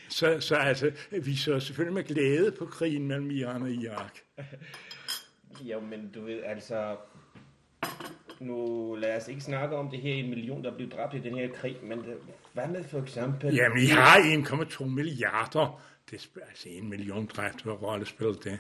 [0.09, 4.19] Så, så altså, vi så selvfølgelig med glæde på krigen mellem Iran og Irak.
[5.61, 6.97] Jo, men du ved, altså,
[8.41, 11.37] nu lad os ikke snakke om det her en million, der blev dræbt i den
[11.37, 12.05] her krig, men
[12.53, 13.55] hvad med for eksempel...
[13.55, 15.83] Jamen, I har 1,2 milliarder.
[16.11, 18.59] Det er altså en million dræbt, hvor rolle spiller det?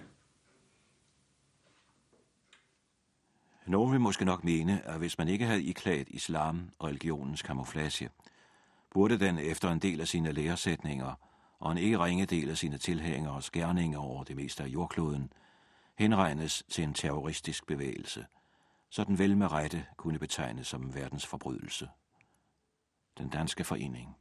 [3.67, 8.11] Nogen vil måske nok mene, at hvis man ikke havde iklædt islam og religionens kamuflage,
[8.91, 11.26] burde den efter en del af sine læresætninger
[11.59, 15.33] og en ikke ringe del af sine tilhængere og skærninger over det meste af jordkloden,
[15.99, 18.27] henregnes til en terroristisk bevægelse,
[18.91, 21.89] så den vel med rette kunne betegnes som verdens forbrydelse.
[23.19, 24.17] Den danske forening.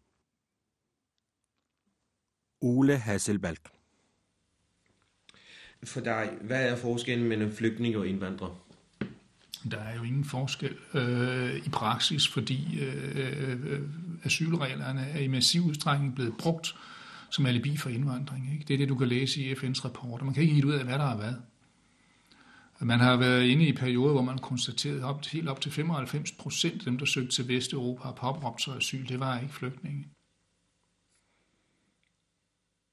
[2.62, 3.70] Ole Hasselbalk.
[5.84, 8.56] For dig, hvad er forskellen mellem flygtninge og indvandrere?
[9.72, 13.82] Der er jo ingen forskel øh, i praksis, fordi øh, øh,
[14.24, 16.76] asylreglerne er i massiv udstrækning blevet brugt
[17.30, 18.54] som alibi for indvandring.
[18.54, 18.66] Ikke?
[18.68, 20.26] Det er det, du kan læse i FN's rapporter.
[20.26, 21.42] Man kan ikke helt ud af, hvad der har været.
[22.82, 26.74] Man har været inde i perioder, hvor man konstaterede op, helt op til 95 procent
[26.74, 29.08] af dem, der søgte til Vesteuropa, har påberåbt sig asyl.
[29.08, 30.06] Det var ikke flygtninge.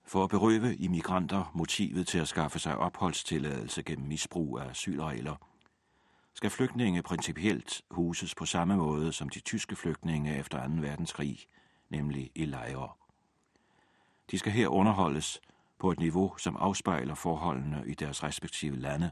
[0.07, 5.37] For at berøve immigranter motivet til at skaffe sig opholdstilladelse gennem misbrug af asylregler,
[6.35, 10.75] skal flygtninge principielt huses på samme måde som de tyske flygtninge efter 2.
[10.75, 11.38] verdenskrig,
[11.90, 12.88] nemlig i lejre.
[14.33, 15.40] De skal her underholdes
[15.79, 19.11] på et niveau, som afspejler forholdene i deres respektive lande,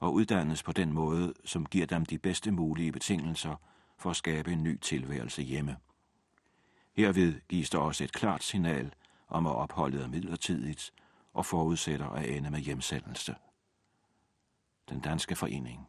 [0.00, 3.56] og uddannes på den måde, som giver dem de bedste mulige betingelser
[3.98, 5.76] for at skabe en ny tilværelse hjemme.
[6.96, 8.92] Herved gives der også et klart signal
[9.28, 10.90] om at opholdet er midlertidigt
[11.34, 13.34] og forudsætter at ende med hjemsendelse.
[14.88, 15.88] Den danske forening.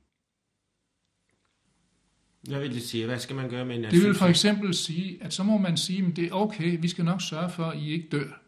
[2.47, 5.33] Jeg vil sige, hvad skal man gøre med en Det vil for eksempel sige, at
[5.33, 7.91] så må man sige, at det er okay, vi skal nok sørge for, at I
[7.91, 8.38] ikke dør.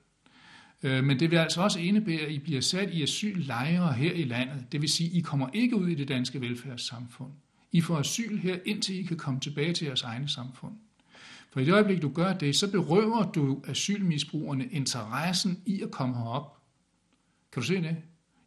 [0.84, 4.24] Øh, men det vil altså også indebære, at I bliver sat i asyllejre her i
[4.24, 4.72] landet.
[4.72, 7.32] Det vil sige, at I kommer ikke ud i det danske velfærdssamfund.
[7.72, 10.74] I får asyl her, indtil I kan komme tilbage til jeres egne samfund.
[11.52, 16.15] For i det øjeblik, du gør det, så berøver du asylmisbrugerne interessen i at komme
[16.15, 16.58] herop.
[17.52, 17.98] Kan du se det?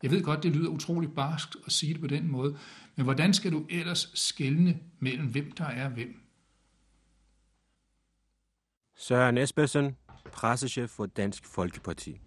[0.03, 2.57] Jeg ved godt, det lyder utroligt barskt at sige det på den måde,
[2.97, 6.21] men hvordan skal du ellers skelne mellem, hvem der er hvem?
[8.97, 9.97] Søren Espersen,
[10.35, 12.21] pressechef for Dansk Folkeparti.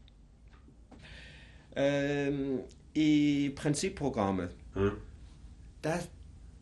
[1.77, 2.59] Øhm,
[2.95, 4.89] I principprogrammet, Mm.
[5.83, 5.93] der,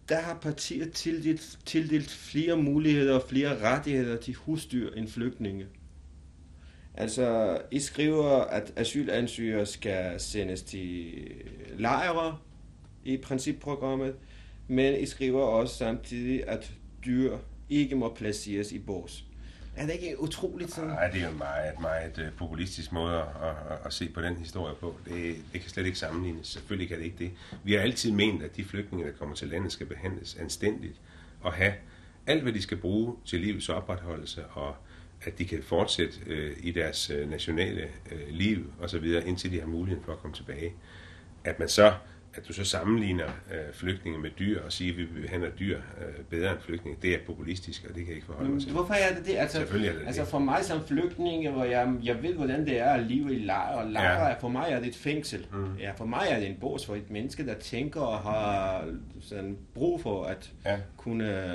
[0.09, 5.65] der har partiet tildelt, tildelt flere muligheder og flere rettigheder til husdyr end flygtninge.
[6.93, 11.13] Altså, I skriver, at asylansøgere skal sendes til
[11.77, 12.37] lejre
[13.03, 14.15] i principprogrammet,
[14.67, 16.73] men I skriver også samtidig, at
[17.05, 17.37] dyr
[17.69, 19.24] ikke må placeres i bås.
[19.75, 20.89] Er det ikke utroligt sådan?
[20.89, 24.21] Nej, det er jo en meget, meget øh, populistisk måde at, at, at se på
[24.21, 24.95] den historie på.
[25.05, 26.47] Det, det kan slet ikke sammenlignes.
[26.47, 27.31] Selvfølgelig kan det ikke det.
[27.63, 31.01] Vi har altid ment, at de flygtninge, der kommer til landet, skal behandles anstændigt
[31.41, 31.73] og have
[32.27, 34.75] alt, hvad de skal bruge til livets opretholdelse, og
[35.21, 39.67] at de kan fortsætte øh, i deres øh, nationale øh, liv osv., indtil de har
[39.67, 40.73] muligheden for at komme tilbage.
[41.43, 41.93] At man så
[42.35, 46.23] at du så sammenligner øh, flygtninge med dyr og siger, at vi behandler dyr øh,
[46.29, 48.71] bedre end flygtninge, det er populistisk, og det kan jeg ikke forholde mig til.
[48.71, 49.35] Hvorfor er det det?
[49.37, 50.29] Altså, Selvfølgelig er det altså det.
[50.29, 53.75] for mig som flygtning, hvor jeg, jeg ved, hvordan det er at leve i lejr,
[53.75, 54.33] og lejr Ja.
[54.33, 55.47] for mig er det et fængsel.
[55.53, 55.75] Mm.
[55.79, 58.85] Ja, for mig er det en bås for et menneske, der tænker og har
[59.21, 60.77] sådan brug for at Ja.
[60.97, 61.45] kunne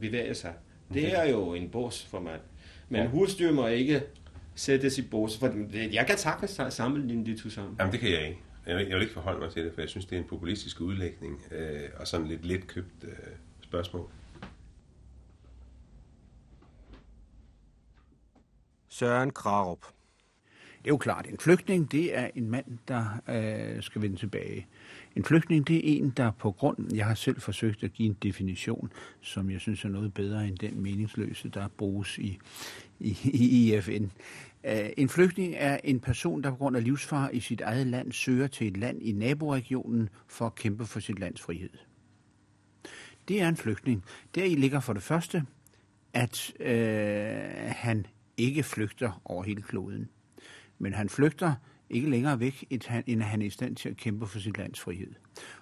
[0.00, 0.52] bevæge sig.
[0.94, 2.32] Det er jo en bås for mig.
[2.88, 3.06] Men Ja.
[3.06, 4.02] husdyr må ikke
[4.54, 7.76] sættes i bås, for det- jeg kan sagtens sammenligne de to sammen.
[7.78, 8.38] Jamen, det kan jeg ikke.
[8.68, 10.28] Jeg vil, jeg vil ikke forholde mig til det, for jeg synes, det er en
[10.28, 13.10] populistisk udlægning øh, og sådan lidt let købt øh,
[13.60, 14.10] spørgsmål.
[18.88, 19.84] Søren Krarup.
[20.78, 24.66] Det er jo klart, en flygtning, det er en mand, der øh, skal vende tilbage.
[25.16, 28.16] En flygtning, det er en, der på grund, jeg har selv forsøgt at give en
[28.22, 32.38] definition, som jeg synes er noget bedre end den meningsløse, der bruges i,
[33.00, 34.10] i, i IFN.
[34.64, 38.46] En flygtning er en person, der på grund af livsfare i sit eget land søger
[38.46, 41.70] til et land i naboregionen for at kæmpe for sit lands frihed.
[43.28, 44.04] Det er en flygtning.
[44.34, 45.44] Deri ligger for det første,
[46.14, 50.08] at øh, han ikke flygter over hele kloden.
[50.78, 51.54] Men han flygter
[51.90, 52.64] ikke længere væk,
[53.06, 55.12] end han er i stand til at kæmpe for sit lands frihed.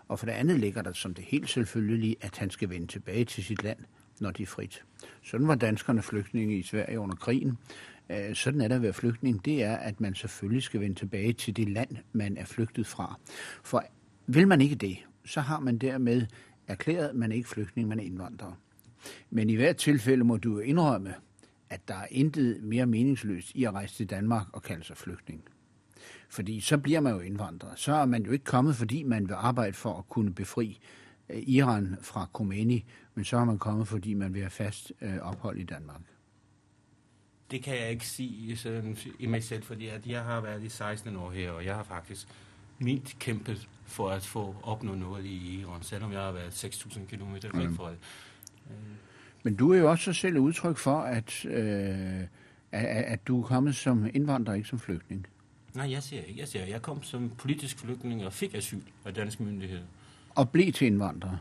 [0.09, 3.25] Og for det andet ligger der som det helt selvfølgelige, at han skal vende tilbage
[3.25, 3.79] til sit land,
[4.21, 4.85] når de er frit.
[5.23, 7.59] Sådan var danskerne flygtninge i Sverige under krigen.
[8.11, 9.45] Øh, Sådan er det at være flygtning.
[9.45, 13.19] Det er, at man selvfølgelig skal vende tilbage til det land, man er flygtet fra.
[13.63, 13.85] For
[14.27, 16.27] vil man ikke det, så har man dermed
[16.67, 18.53] erklæret, at man er ikke flygtning, man er indvandrer.
[19.31, 21.15] Men i hvert tilfælde må du jo indrømme,
[21.71, 25.43] at der er intet mere meningsløst i at rejse til Danmark og kalde sig flygtning.
[26.29, 27.69] Fordi så bliver man jo indvandrer.
[27.77, 30.79] Så er man jo ikke kommet, fordi man vil arbejde for at kunne befri
[31.29, 35.19] øh, Iran fra Khomeini, men så er man kommet, fordi man vil have fast øh,
[35.19, 36.01] ophold i Danmark.
[37.51, 40.69] Det kan jeg ikke sige sådan, i mig selv, fordi at jeg har været i
[40.69, 42.27] 16 år her, og jeg har faktisk
[42.79, 47.35] mildt kæmpet for at få opnået noget i Iran, selvom jeg har været 6.000 km
[47.59, 47.77] væk Mm.
[47.77, 47.99] fra det.
[49.43, 52.21] Men du er jo også så selv udtryk for, at, øh,
[52.73, 55.27] at, at du er kommet som indvandrer, ikke som flygtning.
[55.75, 56.41] Nej, jeg siger ikke.
[56.41, 59.83] Jeg siger, jeg kom som politisk flygtning og fik asyl af danske myndigheder.
[60.35, 61.37] Og blev til indvandrer.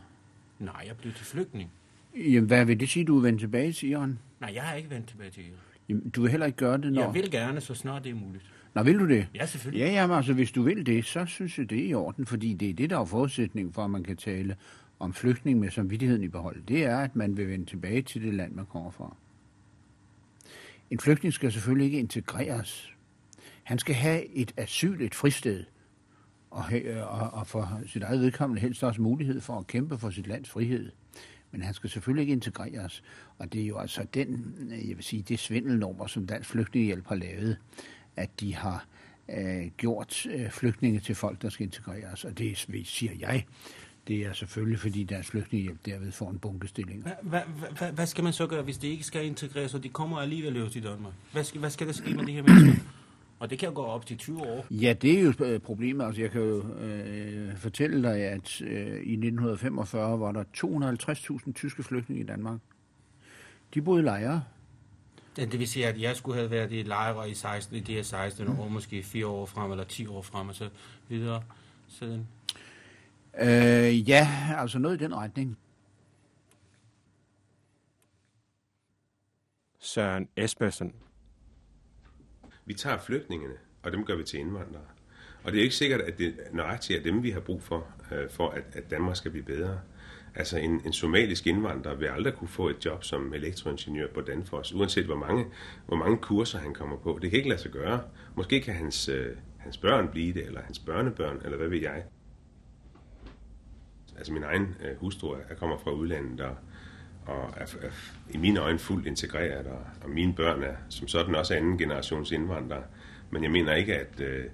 [0.58, 1.70] Nej, jeg blev til flygtning.
[2.16, 4.18] Jamen, hvad vil det sige, du vil vende tilbage til Iran?
[4.40, 5.58] Nej, jeg har ikke vendt tilbage til Iran.
[5.88, 7.02] Jamen, du vil heller ikke gøre det, når...
[7.02, 8.44] Jeg vil gerne, så snart det er muligt.
[8.74, 9.28] Nå, vil du det?
[9.34, 9.86] Ja, selvfølgelig.
[9.86, 12.54] Ja, jamen, altså, hvis du vil det, så synes jeg, det er i orden, fordi
[12.54, 14.56] det er det, der er forudsætning for, at man kan tale
[14.98, 16.62] om flygtning med samvittigheden i behold.
[16.62, 19.16] Det er, at man vil vende tilbage til det land, man kommer fra.
[20.90, 22.92] En flygtning skal selvfølgelig ikke integreres.
[23.62, 25.64] Han skal have et asyl, et fristed.
[26.50, 26.64] og,
[27.02, 30.50] og, og for sit eget vedkommende helst også mulighed for at kæmpe for sit lands
[30.50, 30.90] frihed.
[31.56, 33.02] Men han skal selvfølgelig ikke integreres.
[33.38, 37.06] Og det er jo altså den, øh, jeg vil sige, det svindelnummer, som Dansk Flygtningehjælp
[37.06, 37.56] har lavet,
[38.16, 38.86] at de har
[39.28, 42.24] øh, gjort øh, flygtninge til folk, der skal integreres.
[42.24, 43.44] Og det siger jeg,
[44.08, 47.02] det er selvfølgelig, fordi Dansk Flygtningehjælp derved får en bunkestilling.
[47.22, 47.40] Hvad,
[47.78, 50.70] hvad, hvad, skal man så gøre, hvis de ikke skal integreres, og de kommer alligevel
[50.70, 51.12] til Danmark?
[51.32, 52.82] Hvad skal, hvad skal der ske med de her mennesker?
[53.38, 54.66] Og det kan jo gå op til 20 år.
[54.70, 56.04] Ja, det er jo øh, problemet.
[56.04, 60.44] Altså, jeg kan jo øh, fortælle dig, at øh, i 1945 var der
[61.46, 62.60] 250.000 tyske flygtninge i Danmark.
[63.74, 64.44] De boede i lejre.
[65.36, 68.02] Det vil sige, at jeg skulle have været i lejre i, 16, i de her
[68.02, 68.60] 16 mm.
[68.60, 70.68] år, måske 4 år frem, eller 10 år frem, og så
[71.08, 71.42] videre.
[71.88, 72.26] Sådan.
[73.40, 75.58] Øh, ja, altså noget i den retning.
[79.78, 80.94] Søren Espersen.
[82.66, 84.84] Vi tager flygtningene, og dem gør vi til indvandrere.
[85.44, 88.30] Og det er ikke sikkert, at det nøjagtigt er dem, vi har brug for, øh,
[88.30, 89.80] for at, at Danmark skal blive bedre.
[90.34, 94.72] Altså en, en somalisk indvandrer vil aldrig kunne få et job som elektroingeniør på Danfoss,
[94.72, 95.46] uanset hvor mange,
[95.86, 97.18] hvor mange kurser han kommer på.
[97.22, 98.00] Det kan ikke lade sig gøre.
[98.34, 102.04] Måske kan hans, øh, hans børn blive det, eller hans børnebørn, eller hvad ved jeg.
[104.16, 106.56] Altså min egen øh, hustru er, kommer fra udlandet, og,
[107.26, 107.90] og er, er
[108.30, 112.30] i mine øjne fuldt integreret, og, og mine børn er som sådan også anden generations
[112.30, 112.84] indvandrere.
[113.30, 114.20] Men jeg mener ikke, at...
[114.20, 114.44] Øh,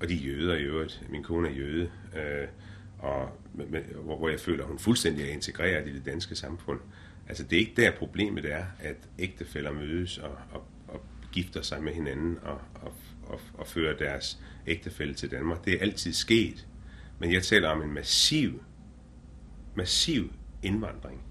[0.00, 1.02] og de er jøder i øvrigt.
[1.08, 1.90] Min kone er jøde.
[2.16, 2.48] Øh,
[2.98, 6.80] og, med, hvor, hvor jeg føler, at hun fuldstændig er integreret i det danske samfund.
[7.28, 11.00] Altså det er ikke der problemet er, at ægtefæller mødes og, og, og
[11.32, 12.92] gifter sig med hinanden og, og,
[13.26, 15.64] og, og fører deres ægtefælle til Danmark.
[15.64, 16.66] Det er altid sket.
[17.18, 18.62] Men jeg taler om en massiv,
[19.74, 21.22] massiv indvandring,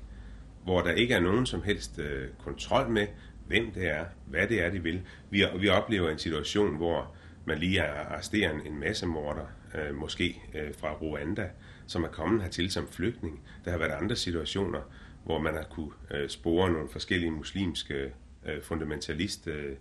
[0.68, 3.08] hvor der ikke er nogen som helst øh, kontrol med,
[3.46, 5.02] hvem det er, hvad det er, de vil.
[5.30, 7.16] Vi, vi oplever en situation, hvor
[7.46, 9.46] man lige arresterer en, en masse morder,
[9.76, 11.50] øh, måske øh, fra Rwanda,
[11.88, 13.42] som er kommet hertil som flygtning.
[13.66, 14.82] Der har været andre situationer,
[15.26, 18.12] hvor man har kunne øh, spore nogle forskellige muslimske
[18.46, 19.76] øh, fundamentalist øh,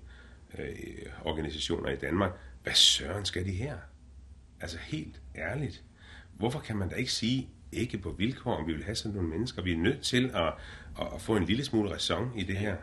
[0.59, 0.67] øh,
[1.25, 2.31] organisationer i Danmark.
[2.63, 3.77] Hvad søren skal de her?
[4.61, 5.83] Altså helt ærligt.
[6.33, 9.29] Hvorfor kan man da ikke sige, ikke på vilkår, om vi vil have sådan nogle
[9.31, 9.63] mennesker?
[9.63, 10.53] Vi er nødt til at,
[11.01, 12.77] at få en lille smule ræson i det her.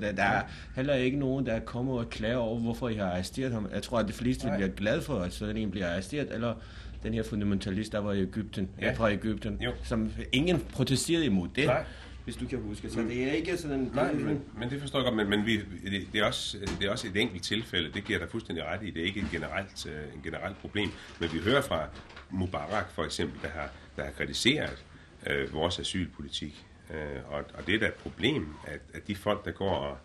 [0.00, 0.42] Der, der er
[0.76, 3.68] heller ikke nogen, der kommer og klager over, hvorfor I har arresteret ham.
[3.74, 6.54] Jeg tror, at de fleste bliver glade for, at sådan en bliver arresteret, eller
[7.02, 8.92] den her fundamentalist, der var i Ægypten, ja.
[8.92, 9.72] fra Ægypten, jo.
[9.82, 11.66] som ingen protesterede imod det.
[11.66, 11.84] Nej
[12.28, 12.90] hvis du kan huske.
[12.90, 13.90] Så det er ikke sådan...
[13.94, 16.86] Nej, men, men det forstår jeg godt, men, men vi, det, det, er også, det
[16.86, 19.28] er også et enkelt tilfælde, det giver dig fuldstændig ret i, det er ikke et
[19.32, 20.88] generelt, uh, en generelt problem,
[21.20, 21.86] men vi hører fra
[22.30, 24.84] Mubarak for eksempel, der har, der har kritiseret
[25.26, 29.44] uh, vores asylpolitik, Øh, og, og det er da et problem, at, at de folk,
[29.44, 29.98] der går og,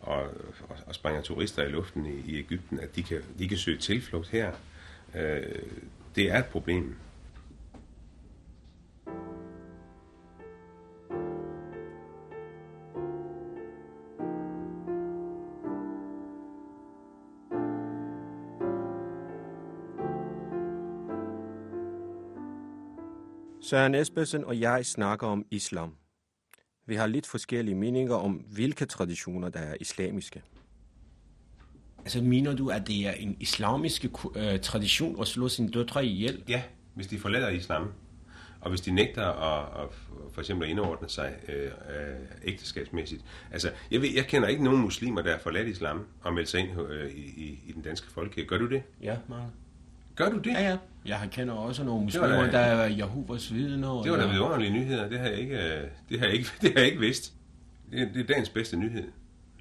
[0.00, 0.22] og,
[0.68, 3.78] og, og springer turister i luften i, i Ægypten, at de kan, de kan søge
[3.78, 4.52] tilflugt her.
[5.14, 5.42] Øh,
[6.16, 6.96] det er et problem.
[23.74, 25.94] Søren Espersen og jeg snakker om islam.
[26.86, 30.42] Vi har lidt forskellige meninger om, hvilke traditioner, der er islamiske.
[31.98, 36.44] Altså mener du, at det er en islamisk uh, tradition at slå sine døtre ihjel?
[36.48, 36.62] Ja,
[36.94, 37.92] hvis de forlader islam.
[38.60, 39.88] Og hvis de nægter at, at
[40.32, 41.70] for eksempel at indordne sig øh, øh,
[42.44, 43.24] ægteskabsmæssigt.
[43.52, 46.60] Altså, jeg, ved, jeg kender ikke nogen muslimer, der har forladt islam og meldt sig
[46.60, 48.48] ind øh, i, i, i den danske folkekirke.
[48.48, 48.82] Gør du det?
[49.02, 49.50] Ja, mange.
[50.16, 50.50] Gør du det?
[50.50, 50.76] Ja, ja.
[51.06, 54.02] Jeg kender også nogle muslimer, der er Jehovas vidner.
[54.02, 55.08] Det var da vidunderlige nyheder.
[55.08, 57.32] Det har jeg ikke, øh, det har jeg ikke, det har jeg ikke vidst.
[57.92, 59.08] Det, det er dagens bedste nyhed.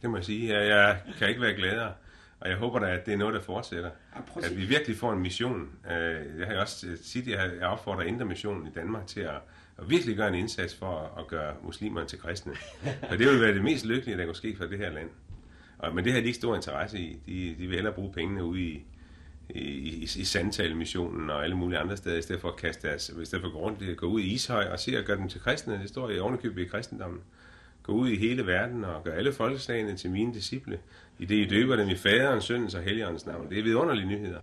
[0.01, 0.53] Det må jeg sige.
[0.53, 1.91] Jeg, jeg kan ikke være gladere.
[2.39, 3.89] Og jeg håber da, at det er noget, der fortsætter.
[4.15, 5.69] Ja, at vi virkelig får en mission.
[5.91, 9.35] Øh, jeg har også tit, jeg opfordrer Indre Missionen i Danmark til at,
[9.77, 12.53] at virkelig gøre en indsats for at gøre muslimerne til kristne.
[13.09, 15.09] Og det vil være det mest lykkelige, der kunne ske for det her land.
[15.77, 17.19] Og, men det har de ikke stor interesse i.
[17.25, 18.85] De, de vil hellere bruge pengene ude i,
[19.53, 23.09] i, i, i Sandtal-missionen og alle mulige andre steder, i stedet for at kaste deres,
[23.09, 25.29] i stedet for at gå rundt, gå ud i Ishøj og se og gøre dem
[25.29, 25.73] til kristne.
[25.73, 27.21] Det står i ovenikøbet i kristendommen.
[27.83, 30.79] Gå ud i hele verden og gør alle folkeslagene til mine disciple.
[31.19, 33.49] I det, I døber dem i faderens, søndens og helligåndens navn.
[33.49, 34.39] Det er vidunderlige nyheder.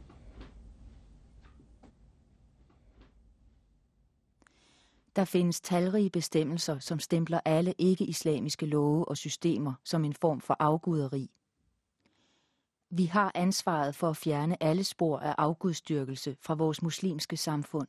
[5.16, 10.56] Der findes talrige bestemmelser, som stempler alle ikke-islamiske love og systemer som en form for
[10.58, 11.30] afguderi.
[12.91, 17.88] Vi har ansvaret for at fjerne alle spor af afgudstyrkelse fra vores muslimske samfund.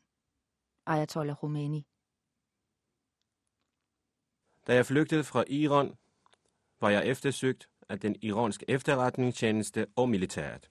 [0.86, 1.86] Ayatollah Khomeini.
[4.68, 5.96] Da jeg flygtede fra Iran,
[6.82, 10.70] var jeg eftersøgt af den iranske efterretningstjeneste og militæret.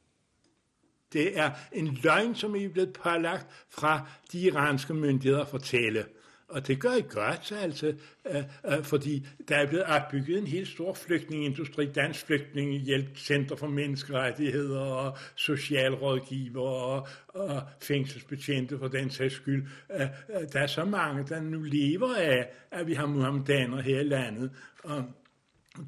[1.13, 6.07] Det er en løgn, som er blevet pålagt fra de iranske myndigheder at fortælle.
[6.51, 7.95] Og det gør I godt, altså,
[8.31, 13.67] øh, øh, fordi der er blevet opbygget en helt stor flygtningeindustri, dansk flygtningehjælp, Center for
[13.67, 19.67] Menneskerettigheder og socialrådgiver og, og fængselsbetjente for den sags skyld.
[19.95, 24.01] Øh, øh, der er så mange, der nu lever af, at vi har muhammedaner her
[24.01, 24.51] i landet,
[24.85, 25.05] og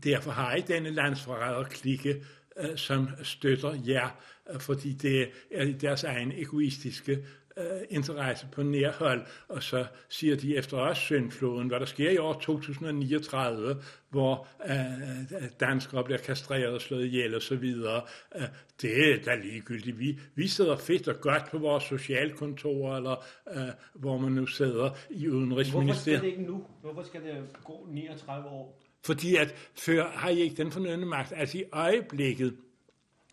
[0.05, 2.25] derfor har I denne landsforræder-klikke,
[2.61, 4.09] øh, som støtter jer,
[4.55, 7.19] øh, fordi det er deres egen egoistiske
[7.57, 12.11] øh, interesse på nær hold, og så siger de efter os syndfloden, hvad der sker
[12.11, 13.77] i år 2039,
[14.11, 18.03] hvor øh, danskere bliver kastreret og slået ihjel og så videre.
[18.37, 18.43] Øh,
[18.83, 19.99] det er da ligegyldigt.
[19.99, 23.25] Vi, vi sidder fedt og godt på vores socialkontor, eller
[23.55, 26.21] øh, hvor man nu sidder i Udenrigsministeriet.
[26.21, 26.65] Hvorfor skal det ikke nu?
[26.81, 28.83] Hvorfor skal det gå 39 år?
[29.05, 31.33] Fordi at før har I ikke den fornødne magt.
[31.37, 32.57] Altså i øjeblikket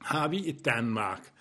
[0.01, 1.31] har vi et Danmark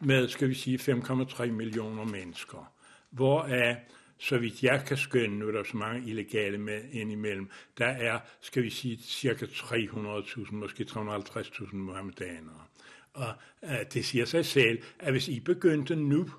[0.00, 2.72] med, skal vi sige, 5,3 millioner mennesker,
[3.10, 3.76] hvoraf,
[4.18, 8.20] så vidt jeg kan skønne, nu er der så mange illegale med indimellem, der er,
[8.40, 12.64] skal vi sige, cirka 300.000, måske 350.000 muhammedanere.
[13.12, 13.34] Og
[13.64, 16.30] øh, det siger sig selv, at hvis I begyndte nu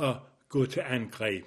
[0.00, 0.16] at
[0.48, 1.44] gå til angreb,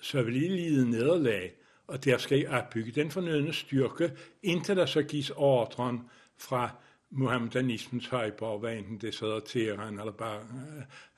[0.00, 1.54] så vil I lide nederlag,
[1.86, 4.12] og der skal I opbygge den fornødne styrke,
[4.42, 6.00] indtil der så gives ordren
[6.38, 6.70] fra
[7.10, 10.40] muhammedanismens højborg, hvad enten det sidder Teheran eller bare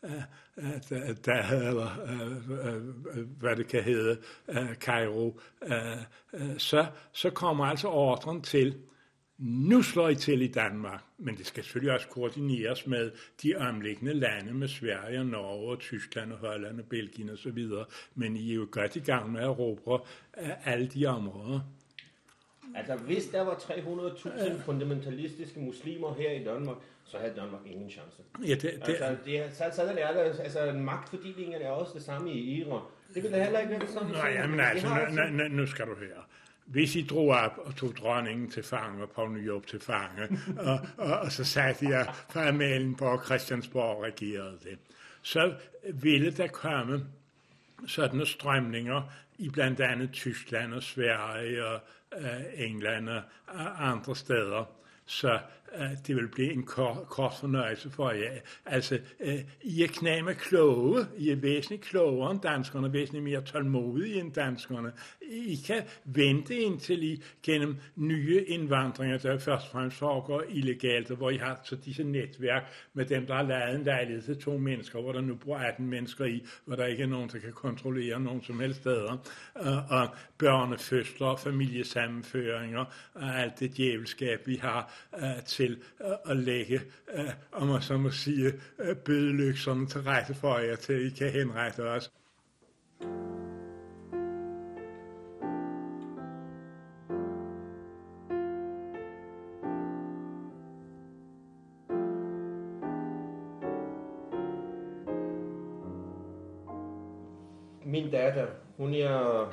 [0.05, 0.11] øh,
[0.59, 1.91] øh, øh, der, eller
[3.39, 4.19] hvad det kan hedde,
[4.75, 5.41] Cairo,
[6.59, 8.77] så, så kommer altså ordren til,
[9.39, 13.11] nu slår I til i Danmark, men det skal selvfølgelig også koordineres med
[13.43, 17.51] de omliggende lande, med Sverige og Norge og Tyskland og Holland og Belgien og så
[17.51, 17.85] videre.
[18.15, 20.05] Men I er jo godt i gang med at råbe
[20.65, 21.61] alle de områder.
[22.77, 28.23] Altså, hvis der var 300.000 fundamentalistiske muslimer her i Danmark, så havde Danmark ingen chance.
[28.47, 30.41] Ja, det, det, altså, det er, så, sådan er det.
[30.41, 32.81] Altså, magtfordelingen er også det samme i Iran.
[33.15, 34.13] Det ville heller ikke være det samme.
[34.13, 36.23] Nej, jamen altså, nu, nu, nu skal du høre.
[36.67, 40.81] Hvis I drog op og tog dronningen til fange og Paul Nyrup til fange, og,
[40.97, 44.79] og, og så satte jeg fra Amalienborg og Christiansborg og regerede det,
[45.23, 45.55] så
[45.95, 47.07] ville der komme
[47.87, 49.03] sådanne strømninger
[49.39, 51.81] i blandt andet Tyskland og Sverige og
[52.13, 54.65] Eh, England eh, og andre steder,
[55.07, 55.39] så
[55.73, 58.31] at det vil blive en kort, kort fornøjelse for jer.
[58.67, 64.21] Altså, øh, I er knæme kloge, I er væsentligt klogere end danskerne, væsentligt mere tålmodige
[64.21, 64.93] end danskerne.
[65.31, 71.17] I kan vente indtil I gennem nye indvandringer, der først og fremmest foregår illegalt, og
[71.17, 72.63] hvor I har så disse netværk
[72.95, 75.87] med dem, der har lavet en lejlighed til to mennesker, hvor der nu bor 18
[75.87, 79.17] mennesker i, hvor der ikke er nogen, der kan kontrollere nogen som helst steder,
[79.55, 80.09] og, og
[80.39, 85.79] børnefødsler, familiesammenføringer, og alt det djævelskab, vi har øh, til til
[86.31, 86.81] at lægge,
[87.19, 87.31] uh,
[87.63, 91.81] om man så må sige, uh, bødeløkserne til rette for jer, til I kan henrette
[91.81, 92.11] os.
[107.85, 108.47] Min datter,
[108.77, 109.47] hun er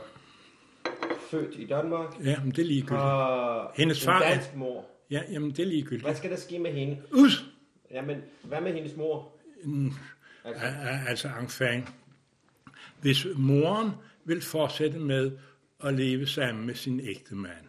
[1.32, 2.14] født i Danmark.
[2.26, 3.02] Ja, men det er ligegyldigt.
[3.02, 4.86] Har Hendes en far er- dansk mor.
[5.12, 6.04] Ja, jamen det er ligegyldigt.
[6.04, 6.98] Hvad skal der ske med hende?
[7.12, 7.46] Us!
[7.92, 9.32] Jamen, hvad med hendes mor?
[9.64, 9.92] Mm,
[10.44, 10.66] Altså-
[11.08, 11.88] altså, enfant.
[13.02, 13.92] Hvis moren
[14.26, 15.32] vil fortsætte med
[15.84, 17.66] at leve sammen med sin ægte mand.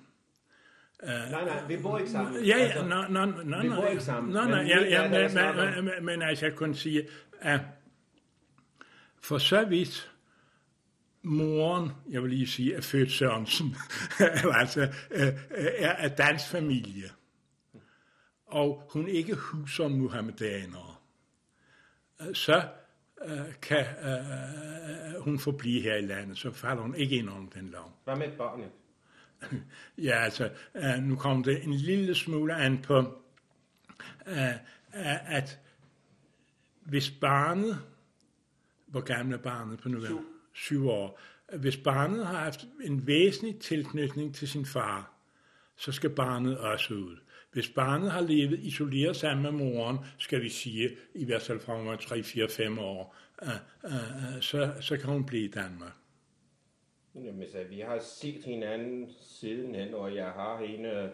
[1.03, 2.45] Nej, nej, vi bor ikke sammen.
[2.45, 4.32] Ja, ja, Altså, nå, nå, nå, vi bor ikke sammen.
[4.32, 5.34] Nå, min ja, ja, men,
[5.74, 7.07] men, men, men altså, jeg kunne sige,
[7.41, 7.61] at
[9.22, 10.11] for så vidt
[11.22, 13.76] moren, jeg vil lige sige, er født Sørensen,
[14.61, 14.80] altså
[15.11, 15.32] øh, øh,
[15.78, 17.05] er af dansk familie,
[18.51, 20.94] og hun ikke huser muhammedanere,
[22.20, 22.62] øh, så
[23.24, 27.68] øh, kan øh, hun forblive her i landet, så falder hun ikke ind under den
[27.68, 28.01] lov.
[28.05, 28.70] Hvad med barnet?
[29.98, 33.22] Ja, altså, øh, nu kommer det en lille smule an på,
[34.26, 34.48] øh,
[34.94, 35.59] øh, at
[36.80, 37.78] hvis barnet,
[38.86, 40.05] hvor gammel er barnet på nu?
[40.05, 40.24] Syv.
[40.55, 41.20] Syv år.
[41.59, 45.12] Hvis barnet har haft en væsentlig tilknytning til sin far,
[45.76, 47.16] så skal barnet også ud.
[47.53, 51.76] Hvis barnet har levet isoleret sammen med moren, skal vi sige, i hvert fald fra
[51.76, 53.48] hun var 3, 4, 5 år, øh,
[53.84, 55.92] øh, øh, så, så kan hun blive i Danmark.
[57.14, 61.11] Jamen, så vi har set hinanden sidenhen, og jeg har hende,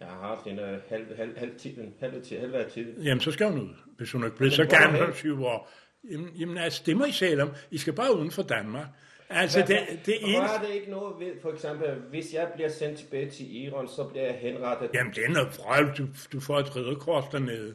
[0.00, 3.02] jeg har haft hende halv, halv, halv tiden, halv, tid, halv af tiden.
[3.02, 5.06] Jamen, så skal hun ud, hvis hun er blevet så gammel hen?
[5.06, 5.70] som syv år.
[6.10, 7.50] Jamen, jamen altså, det må I selv om.
[7.70, 8.86] I skal bare uden for Danmark.
[9.30, 10.40] Altså, det, det eneste...
[10.40, 14.04] var det ikke noget ved, for eksempel, hvis jeg bliver sendt tilbage til Iran, så
[14.04, 14.90] bliver jeg henrettet.
[14.94, 15.96] Jamen, det er noget vrøvl.
[15.98, 17.74] Du, du får et ridderkors dernede.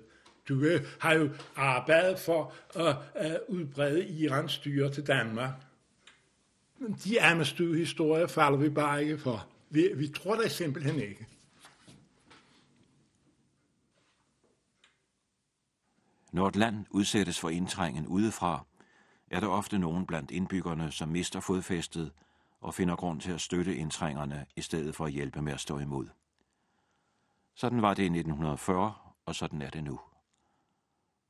[0.49, 2.95] Du øh, har jo arbejdet for at
[3.25, 5.53] uh, udbrede Irans styre til Danmark.
[7.03, 9.47] De amestue historier falder vi bare ikke for.
[9.69, 11.27] Vi, vi tror det simpelthen ikke.
[16.31, 18.65] Når et land udsættes for indtrængen udefra,
[19.33, 22.11] er der ofte nogen blandt indbyggerne, som mister fodfæstet
[22.61, 25.79] og finder grund til at støtte indtrængerne i stedet for at hjælpe med at stå
[25.79, 26.07] imod.
[27.55, 28.93] Sådan var det i 1940,
[29.25, 29.99] og sådan er det nu.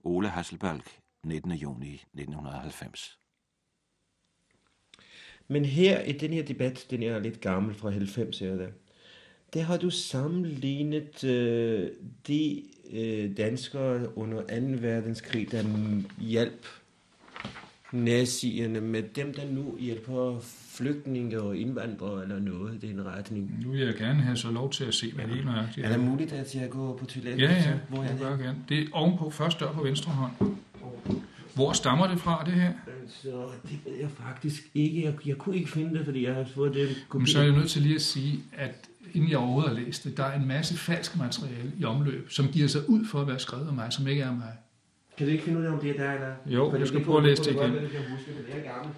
[0.03, 0.83] Ole Hasselbalg,
[1.23, 1.51] 19.
[1.51, 3.19] juni 1990.
[5.47, 8.71] Men her i den her debat, den er lidt gammel fra 90'erne,
[9.53, 11.91] der har du sammenlignet øh,
[12.27, 14.47] de øh, danskere under 2.
[14.87, 15.63] verdenskrig, der
[16.21, 16.82] hjalp
[17.93, 20.39] nazierne med dem, der nu hjælper
[20.69, 23.59] flygtninge og indvandrere eller noget i den retning.
[23.63, 25.85] Nu vil jeg gerne have så lov til at se, hvad det er nøjagtigt.
[25.85, 27.41] Er det muligt, at jeg går på toilettet?
[27.41, 28.39] Ja, ja, hvor jeg er gør det?
[28.39, 28.57] gerne.
[28.69, 30.55] Det er ovenpå, først op på venstre hånd.
[31.55, 32.71] Hvor stammer det fra, det her?
[33.01, 35.05] Altså, det ved jeg faktisk ikke.
[35.05, 37.51] Jeg, jeg kunne ikke finde det, fordi jeg har fået det Men så er jeg
[37.51, 40.47] nødt til lige at sige, at inden jeg overhovedet har læst det, der er en
[40.47, 43.93] masse falsk materiale i omløb, som giver sig ud for at være skrevet af mig,
[43.93, 44.53] som ikke er mig.
[45.17, 46.33] Kan du ikke finde ud af, om det er der, eller?
[46.45, 47.61] Jo, For jeg skal prøve at læse det igen.
[47.61, 47.71] Jeg
[48.11, 48.97] husker, det er gammelt.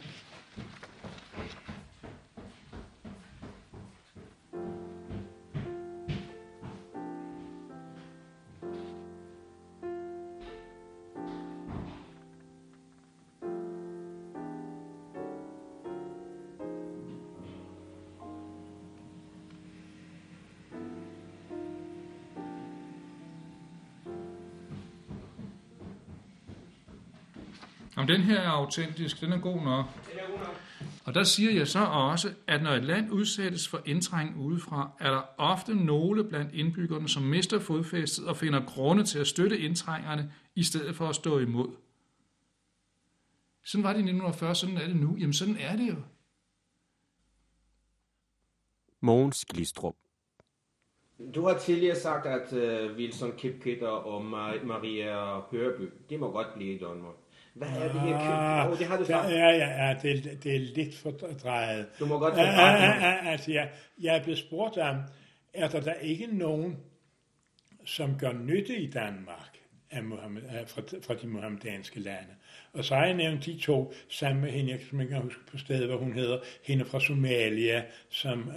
[28.06, 29.86] Om den her er autentisk, den er god nok.
[31.06, 35.12] Og der siger jeg så også, at når et land udsættes for indtræng udefra, er
[35.12, 40.34] der ofte nogle blandt indbyggerne, som mister fodfæstet og finder grunde til at støtte indtrængerne,
[40.56, 41.70] i stedet for at stå imod.
[43.64, 45.16] Sådan var det i 1940, sådan er det nu.
[45.18, 45.96] Jamen sådan er det jo.
[49.02, 49.96] Mogens Glistrup.
[51.36, 56.54] Du har tidligere sagt, at uh, Wilson Kipketer og Mar- Maria Hørby, de må godt
[56.56, 57.16] blive i Danmark.
[57.56, 58.18] Hvad er det her?
[58.18, 59.32] Ah, Oh, det har du der, sagt.
[59.32, 61.86] ja, ja, ja det, er- det er lidt fordrejet.
[62.00, 63.70] Du må godt forklare ja, ja, Altså, jeg,
[64.02, 64.96] jeg er blevet spurgt om,
[65.54, 66.78] er der da ikke nogen,
[67.86, 69.58] som gør nytte i Danmark
[69.92, 72.30] af Mohammed, af, fra, fra de muhammedanske lande?
[72.74, 75.58] Og så har jeg nævnt de to sammen med hende, jeg kan ikke huske på
[75.58, 78.48] stedet, hvad hun hedder, hende fra Somalia, som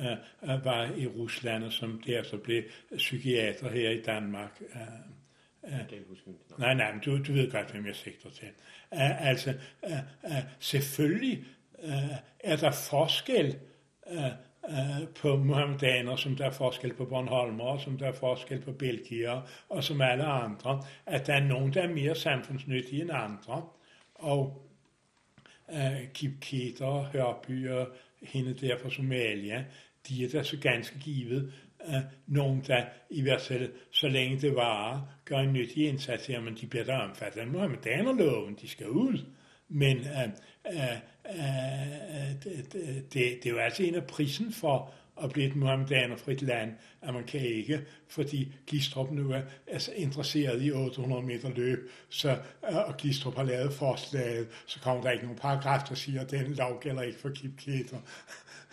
[0.42, 2.62] uh, uh, var i Rusland, og som derefter blev
[2.96, 4.60] psykiater her i Danmark.
[4.74, 4.80] Uh,
[5.70, 6.60] Jeg kan ikke huske mit navn.
[6.60, 8.48] Nej, nej, men du, du ved godt, hvem jeg sigter til.
[8.92, 9.92] Uh, altså, uh,
[10.24, 11.44] uh, selvfølgelig
[11.84, 13.58] uh, er der forskel
[14.06, 14.24] uh,
[14.62, 19.48] uh, på muhammedaner, som der er forskel på Bornholmer, som der er forskel på belgier,
[19.68, 23.68] og som alle andre, at der er nogen, der er mere samfundsnyttige end andre,
[24.14, 24.68] og
[25.68, 27.88] uh, Kip Keter, Hørby og
[28.22, 29.64] hende der fra Somalia,
[30.08, 31.52] de er da så ganske givet
[31.88, 31.94] uh,
[32.26, 36.56] nogen, der i hvert fald, så længe det varer, gør en nyttig indsats her, men
[36.60, 39.24] de bliver der omfattet af Mohammedanerloven, de skal ud.
[39.68, 40.04] Men øh,
[40.66, 41.48] øh, øh, uh, uh,
[42.14, 46.42] uh, det, det, det er jo altså en af prisen for at blive et mohammedanerfrit
[46.42, 46.70] land,
[47.02, 52.38] at man kan ikke, fordi Gistrup nu er altså interesseret i 800 meter løb, så,
[52.62, 56.54] og Gistrup har lavet forslaget, så kommer der ikke nogen paragraf, der siger, at den
[56.54, 57.98] lov gælder ikke for kipketer.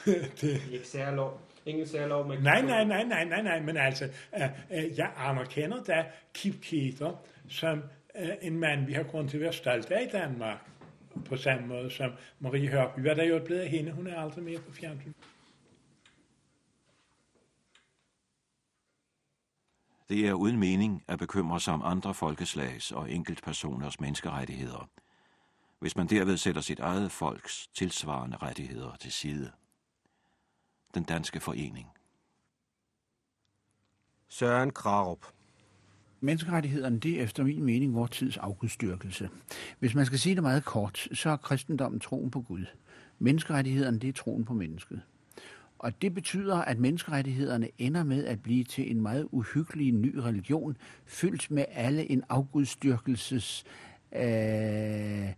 [0.42, 1.42] det, Ikke særlov.
[1.66, 4.06] Ingen særlov med Nej, nej, nej, nej, nej, nej, men altså,
[4.36, 7.84] øh, øh, jeg anerkender da Kip Keter som
[8.16, 10.70] øh, en mand, vi har grund til at være stolte af i Danmark,
[11.26, 13.00] på samme måde som Marie Hørby.
[13.00, 13.92] Hvad er der jo blevet af hende?
[13.92, 15.14] Hun er aldrig mere på fjernsyn.
[20.10, 24.90] Det er uden mening at bekymre sig om andre folkeslags og enkeltpersoners menneskerettigheder,
[25.80, 29.52] hvis man derved sætter sit eget folks tilsvarende rettigheder til side.
[30.96, 31.88] Den danske forening.
[34.28, 35.26] Søren Krarup.
[36.20, 39.30] Menneskerettighederne, det er efter min mening vores tids afgudstyrkelse.
[39.80, 42.66] Hvis man skal sige det meget kort, så er kristendommen troen på Gud.
[43.20, 45.02] Menneskerettighederne, det er troen på mennesket.
[45.80, 50.78] Og det betyder, at menneskerettighederne ender med at blive til en meget uhyggelig ny religion,
[51.06, 53.64] fyldt med alle en afgudstyrkelses
[54.16, 55.30] øh,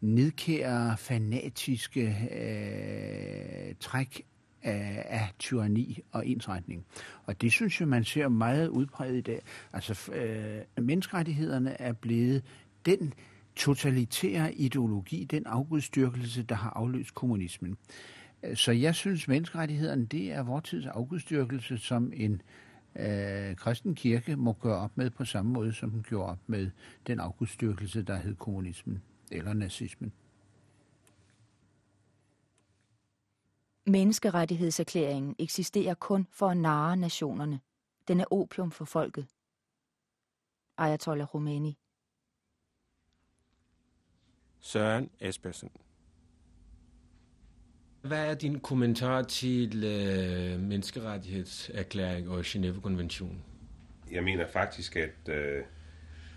[0.00, 4.26] nedkære, fanatiske øh, træk
[4.66, 6.86] af, af tyranni og ensretning.
[7.24, 9.42] Og det synes jeg, man ser meget udbredt i dag.
[9.72, 12.42] Altså, øh, menneskerettighederne er blevet
[12.86, 13.14] den
[13.56, 17.76] totalitære ideologi, den afgudstyrkelse, der har afløst kommunismen.
[18.54, 22.42] Så jeg synes, menneskerettighederne, det er vores tids afgudstyrkelse som en
[22.98, 26.70] øh, kristen kirke må gøre op med på samme måde, som den gjorde op med
[27.06, 29.02] den afgudstyrkelse, der hed kommunismen
[29.32, 30.12] eller nazismen.
[33.88, 37.60] Menneskerettighedserklæringen eksisterer kun for at narre nationerne.
[38.08, 39.26] Den er opium for folket.
[40.78, 41.78] Ayatollah Khomeini.
[44.60, 45.70] Søren Espersen.
[48.02, 53.44] Hvad er din kommentar til øh, menneskerettighedserklæring og Genève-konvention?
[54.10, 55.64] Jeg mener faktisk, at øh,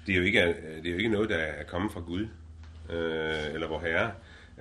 [0.06, 0.40] det, er jo ikke,
[0.84, 2.28] det er jo ikke noget, der er kommet fra Gud
[2.90, 4.12] øh, eller vor Herre.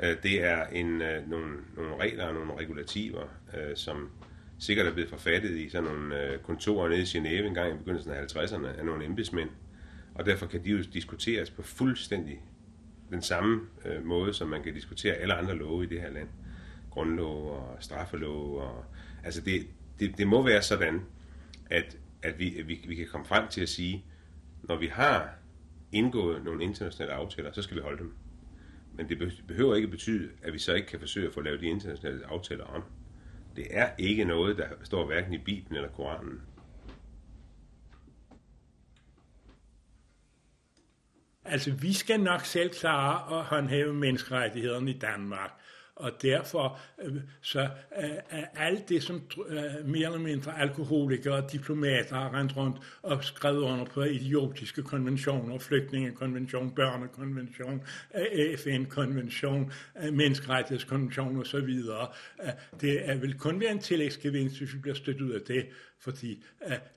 [0.03, 3.23] Øh, det er en, øh, nogle, nogle regler og nogle regulativer,
[3.57, 4.11] øh, som
[4.59, 8.13] sikkert er blevet forfattet i sådan nogle øh, kontorer nede i Genève engang i begyndelsen
[8.13, 9.51] af 50'erne af nogle embedsmænd.
[10.15, 12.41] Og derfor kan de jo diskuteres på fuldstændig
[13.11, 16.29] den samme øh, måde, som man kan diskutere alle andre love i det her land.
[16.91, 18.59] Grundlov og straffelov.
[18.59, 18.85] Og,
[19.25, 19.67] altså det,
[20.01, 21.03] det, det må være sådan,
[21.71, 24.05] at, at, vi, vi, vi kan komme frem til at sige,
[24.63, 25.35] når vi har
[25.93, 28.15] indgået nogle internationale aftaler, så skal vi holde dem.
[28.99, 31.67] Men det behøver ikke betyde, at vi så ikke kan forsøge at få lavet de
[31.67, 32.85] internationale aftaler om.
[33.57, 36.41] Det er ikke noget, der står hverken i Bibelen eller Koranen.
[41.45, 45.51] Altså, vi skal nok selv klare at håndhæve menneskerettighederne i Danmark.
[45.99, 47.61] Og derfor øh, så
[48.03, 52.77] øh, er alt det, som øh, mere eller mindre alkoholikere og diplomater har rendt rundt
[53.03, 57.83] og skrevet under på idiotiske konventioner, flygtningekonvention, børnekonvention,
[58.15, 59.73] øh, FN-konvention,
[60.03, 61.57] øh, menneskerettighedskonvention osv.
[61.57, 65.67] Øh, det er vel kun være en tillægsgevinst, hvis vi bliver støttet ud af det,
[66.01, 66.45] fordi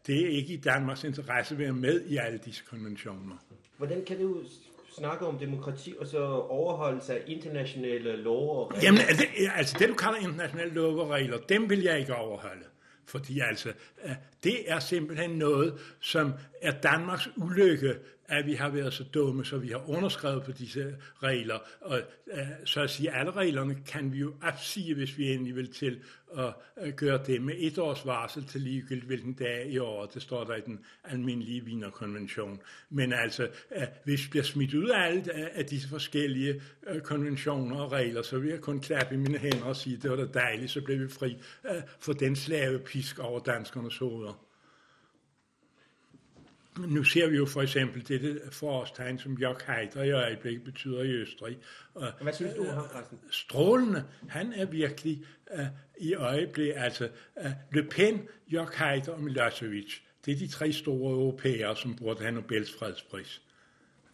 [0.08, 3.36] det er ikke i Danmarks interesse at være med i alle disse konventioner.
[3.78, 4.44] Hvordan kan du
[4.98, 8.84] snakker om demokrati og så overholdelse af internationale love og regler?
[8.84, 9.26] Jamen, altså,
[9.56, 12.64] altså det du kalder internationale love og regler, dem vil jeg ikke overholde.
[13.06, 13.70] Fordi altså,
[14.06, 14.12] øh,
[14.44, 17.96] det er simpelthen noget, som er Danmarks ulykke,
[18.28, 21.60] at vi har været så dumme, så vi har underskrevet på disse regler.
[21.82, 22.02] Og
[22.34, 26.00] øh, så at sige, alle reglerne kan vi jo opsige, hvis vi endelig vil til
[26.32, 26.54] og
[26.96, 30.56] gøre det med et års varsel til ligegyldigt hvilken dag i året, Det står der
[30.56, 32.62] i den almindelige Wiener-konvention.
[32.90, 33.48] Men altså,
[34.04, 38.40] hvis vi bliver smidt ud af alt af disse forskellige øh, konventioner og regler, så
[38.40, 41.00] vil jeg kun klappe i mine hænder og sige, det var da dejligt, så blev
[41.00, 44.51] vi fri øh, for den slavepisk over danskernes hoveder.
[46.88, 51.12] Nu ser vi jo for eksempel dette forårstegn, som Jörg Haider i øjeblikket betyder i
[51.12, 51.58] Østrig.
[51.94, 53.20] Og, Hvad synes du om ham, Carsten?
[53.30, 54.06] Strålende.
[54.30, 55.66] Han er virkelig uh,
[55.98, 57.10] i øjeblikket, altså
[57.46, 58.22] uh, Le Pen,
[58.54, 60.00] Jörg Haider og Milosevic.
[60.26, 63.42] Det er de tre store europæere, som burde have Nobels fredspris.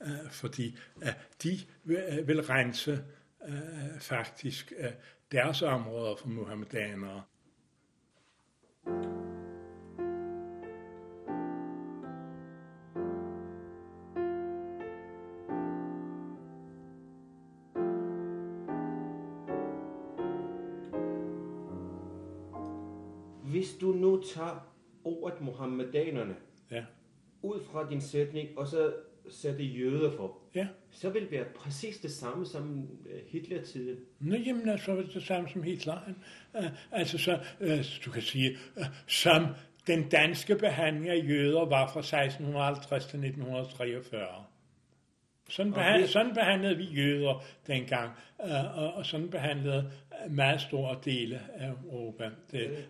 [0.01, 1.07] Uh, fordi uh,
[1.43, 3.03] de vil, uh, vil rense
[3.47, 4.86] uh, faktisk uh,
[5.32, 7.22] deres områder for muhammedanere.
[8.84, 9.16] Hvis
[24.36, 24.73] tager
[25.03, 26.36] ordet muhammedanerne
[26.71, 26.84] ja.
[27.41, 28.93] ud fra din sætning, og så
[29.30, 30.67] sætter jøder for, ja.
[30.91, 32.88] så vil det være præcis det samme som
[33.28, 33.97] Hitler-tiden.
[34.19, 35.97] Nå, jamen, så er det det samme som Hitler.
[36.53, 39.45] Uh, altså, så, uh, du kan sige, uh, som
[39.88, 44.28] den danske behandling af jøder var fra 1650 til 1943.
[45.49, 46.09] Sådan, behand, det...
[46.09, 49.91] sådan behandlede vi jøder dengang, uh, og, og sådan behandlede
[50.30, 52.30] meget store dele af Europa.
[52.51, 52.88] Det,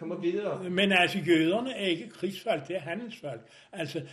[0.00, 0.70] kommer videre.
[0.70, 3.40] Men altså, jøderne er ikke krigsfolk, det er handelsfolk.
[3.72, 4.06] Altså,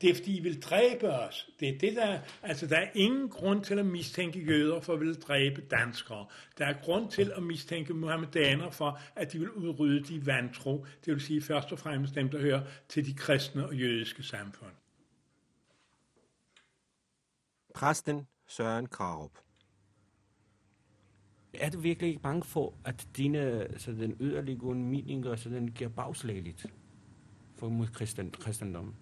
[0.00, 1.48] det er fordi, de vil dræbe os.
[1.60, 2.18] Det er det, der...
[2.42, 6.26] Altså, der er ingen grund til at mistænke jøder for at ville dræbe danskere.
[6.58, 10.86] Der er grund til at mistænke muhammedaner for, at de vil udrydde de vantro.
[11.04, 14.72] Det vil sige først og fremmest dem, der hører til de kristne og jødiske samfund.
[17.74, 19.30] Præsten Søren Krarup.
[21.54, 25.90] Er du virkelig ikke bange for, at dine så den yderliggående meninger, så den giver
[25.90, 26.66] bagslageligt
[27.56, 28.94] for mod kristen, kristendommen?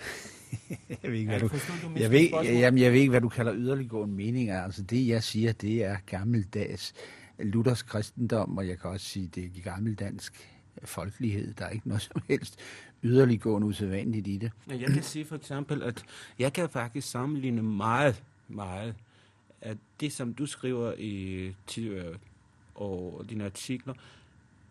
[1.02, 1.50] jeg ved ikke, hvad du,
[1.96, 4.62] jeg, ved, jamen, jeg ved ikke, hvad du kalder yderliggående meninger.
[4.62, 6.94] Altså det, jeg siger, det er gammeldags
[7.38, 10.48] Luthers kristendom, og jeg kan også sige, det er gammeldansk
[10.84, 11.54] folkelighed.
[11.54, 12.58] Der er ikke noget som helst
[13.02, 14.52] yderliggående usædvanligt i det.
[14.68, 16.04] Jeg kan sige for eksempel, at
[16.38, 18.94] jeg kan faktisk sammenligne meget, meget
[19.62, 22.14] at det, som du skriver i tidligere
[22.74, 23.94] og dine artikler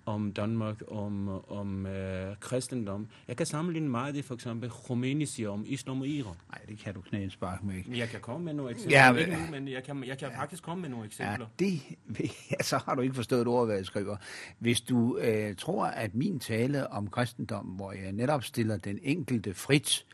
[0.09, 3.07] om Danmark, om, om øh, kristendom.
[3.27, 6.35] Jeg kan sammenligne meget det, for eksempel Khomeini siger om islam og Iran.
[6.49, 7.83] Nej, det kan du knæspark med.
[7.95, 8.97] Jeg kan komme med nogle eksempler.
[8.97, 11.47] Ja, men, ikke nu, men jeg kan, jeg kan ja, faktisk komme med nogle eksempler.
[11.59, 11.81] Ja, det,
[12.51, 14.17] ja, så har du ikke forstået et ord, hvad jeg skriver.
[14.59, 19.53] Hvis du øh, tror, at min tale om kristendom, hvor jeg netop stiller den enkelte
[19.53, 20.05] frit,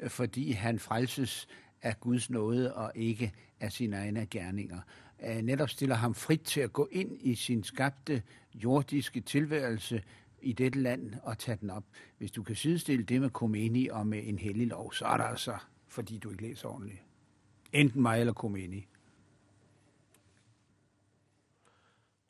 [0.00, 1.48] øh, fordi han frelses
[1.82, 4.80] af Guds nåde og ikke af sine egne gerninger,
[5.22, 8.22] øh, netop stiller ham frit til at gå ind i sin skabte
[8.54, 10.02] jordiske tilværelse
[10.42, 11.84] i dette land og tage den op.
[12.18, 15.24] Hvis du kan sidestille det med Khomeini og med en hellig lov, så er det
[15.24, 15.56] altså,
[15.88, 17.02] fordi du ikke læser ordentligt.
[17.72, 18.86] Enten mig eller Khomeini.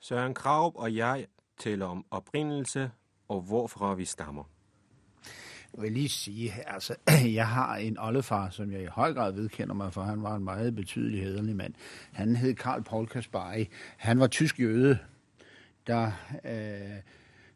[0.01, 1.27] Søren Kraup og jeg
[1.59, 2.91] taler om oprindelse
[3.29, 4.45] og hvorfra vi stammer.
[5.75, 6.95] Jeg vil lige sige, altså,
[7.39, 10.45] jeg har en oldefar, som jeg i høj grad vedkender mig, for han var en
[10.45, 11.75] meget betydelig hederlig mand.
[12.13, 13.69] Han hed Karl Paul Kaspari.
[13.97, 14.99] Han var tysk jøde,
[15.87, 16.13] der
[16.45, 17.01] øh,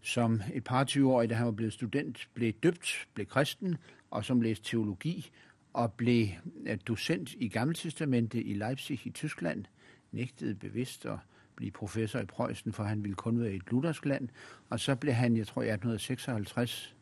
[0.03, 3.77] som et par 20 år, da han var blevet student, blev døbt, blev kristen,
[4.11, 5.31] og som læste teologi,
[5.73, 6.27] og blev
[6.67, 9.65] øh, docent i Gammeltestamentet i Leipzig i Tyskland,
[10.13, 11.19] nægtede bevidst at
[11.57, 14.29] blive professor i Preussen, for han ville kun være i et luthersk land.
[14.71, 16.95] Og så blev han, jeg tror i 1856,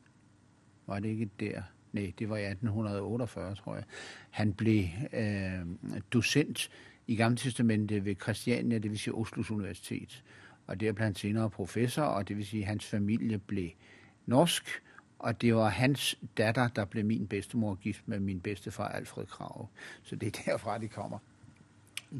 [0.92, 1.62] var det ikke der?
[1.92, 3.84] Nej, det var i 1848, tror jeg.
[4.30, 5.66] Han blev øh,
[6.12, 6.70] docent
[7.06, 10.24] i Gamle Testamentet ved Christiania, det vil sige Oslos Universitet.
[10.66, 13.70] Og der blev han senere professor, og det vil sige, at hans familie blev
[14.26, 14.82] norsk,
[15.18, 19.66] og det var hans datter, der blev min bedstemor gift med min bedstefar Alfred Krave.
[20.02, 21.18] Så det er derfra, det kommer.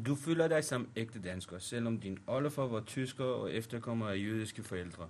[0.05, 4.63] Du føler dig som ægte dansker, selvom din oldefar var tysker og efterkommer af jødiske
[4.63, 5.09] forældre.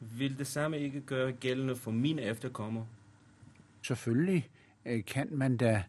[0.00, 2.86] Vil det samme ikke gøre gældende for mine efterkommere?
[3.82, 4.48] Selvfølgelig
[4.84, 5.82] øh, kan man da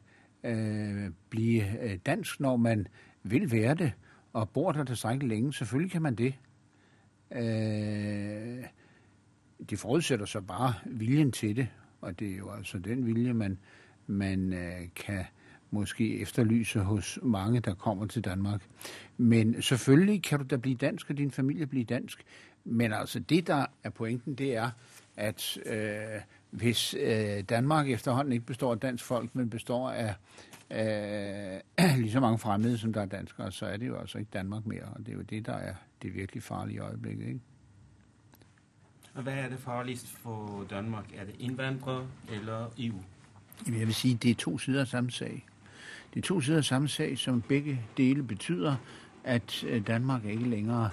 [0.44, 2.88] øh, blive øh, dansk, når man
[3.24, 3.92] vil være det,
[4.34, 5.54] og bor der tilstrækkeligt længe.
[5.54, 6.34] Selvfølgelig kan man det.
[7.32, 8.64] Øh,
[9.70, 11.68] det forudsætter så bare viljen til det,
[12.02, 13.58] og det er jo altså den vilje, man,
[14.08, 15.26] man øh, kan
[15.72, 18.62] måske efterlyse hos mange, der kommer til Danmark.
[19.18, 22.24] Men selvfølgelig kan du da blive dansk, og din familie blive dansk.
[22.64, 24.70] Men altså det, der er pointen, det er,
[25.16, 30.16] at øh, hvis øh, Danmark efterhånden ikke består af dansk folk, men består af
[30.72, 34.30] øh, lige så mange fremmede, som der er danskere, så er det jo altså ikke
[34.34, 34.84] Danmark mere.
[34.84, 37.28] Og det er jo det, der er det virkelig farlige i øjeblikket.
[37.28, 37.40] Ikke?
[39.14, 41.06] Og hvad er det farligst for Danmark?
[41.18, 43.00] Er det indvandrere eller EU?
[43.66, 45.46] Jamen, jeg vil sige, det er to sider af samme sag.
[46.14, 48.76] Det er to sider af samme sag, som begge dele betyder,
[49.24, 50.90] at øh, Danmark er ikke længere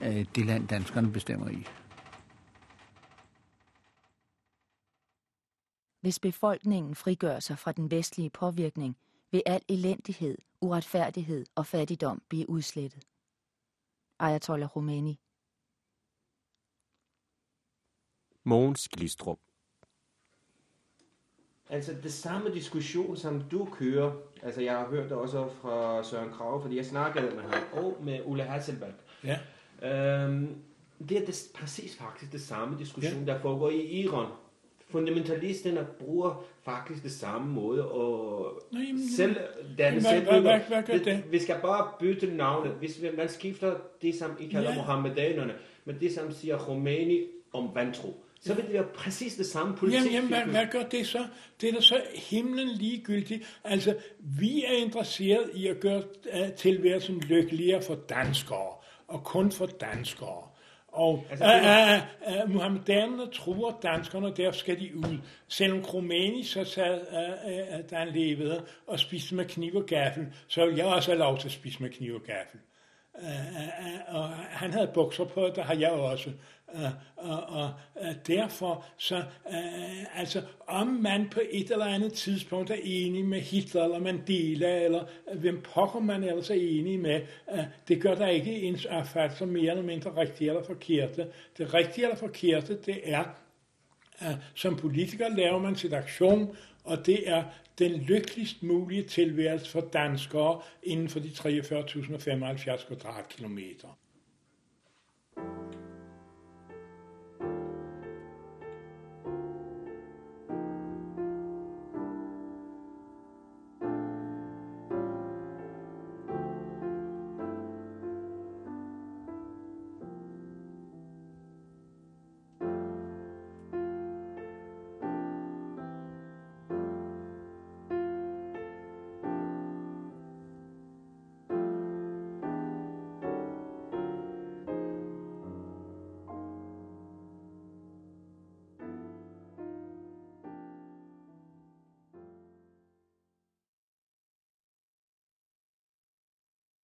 [0.00, 1.66] øh, det land, danskerne bestemmer i.
[6.00, 8.96] Hvis befolkningen frigør sig fra den vestlige påvirkning,
[9.30, 13.04] vil al elendighed, uretfærdighed og fattigdom blive udslettet.
[14.18, 15.20] Ayatollah Khomeini
[18.44, 19.38] Mogens Glistrup
[21.70, 24.12] Altså det samme diskussion, som du kører,
[24.42, 27.96] altså jeg har hørt det også fra Søren Krav, fordi jeg snakkede med ham, og
[28.02, 28.90] med Ulla Hasselberg.
[29.24, 29.38] Ja.
[29.82, 30.54] Øhm,
[31.08, 33.32] det er det, præcis faktisk det samme diskussion, ja.
[33.32, 34.26] der foregår i Iran.
[34.88, 39.36] Fundamentalisterne bruger faktisk det samme måde, og Nå, jamen, selv
[39.78, 41.24] danne hvad, hvad, hvad, hvad gør det?
[41.30, 42.72] Vi skal bare bytte navnet.
[42.72, 44.76] Hvis man skifter det, som I kalder ja.
[44.76, 45.54] Mohammedanerne,
[45.84, 50.12] men det, som siger Khomeini om vantro, så vil det være præcis det samme politik.
[50.12, 51.26] Jamen, jamen hvad, hvad gør det så?
[51.60, 53.60] Det er da så himlen ligegyldigt.
[53.64, 56.02] Altså, vi er interesseret i at gøre
[56.34, 58.74] uh, tilværelsen lykkeligere for danskere,
[59.08, 60.42] og kun for danskere.
[60.88, 65.18] Og Altså, altså, det uh, uh, uh, muhammedanerne truer danskerne, og der skal de ud.
[65.48, 70.26] Selvom Khomeini så sad, uh, uh, da han levede, og spiste med kniv og gaffel,
[70.48, 72.60] så vil jeg også have lov til at spise med kniv og gaffel.
[73.14, 76.30] Uh, uh, og han havde bukser på, der har jeg også.
[76.74, 77.72] Uh, og, og
[78.26, 83.84] derfor så, uh, altså om man på et eller andet tidspunkt er enig med Hitler
[83.84, 87.20] eller Mandela, eller uh, hvem pokker man ellers er enig med,
[87.52, 87.58] uh,
[87.88, 91.26] det gør der ikke ens opfattelse mere eller mindre rigtigt eller forkerte.
[91.58, 93.24] Det rigtige eller forkerte, det er,
[94.20, 97.44] uh, som politiker laver man sit aktion, og det er
[97.78, 103.98] den lykkeligst mulige tilværelse for danskere inden for de 43.075 kvadratkilometer.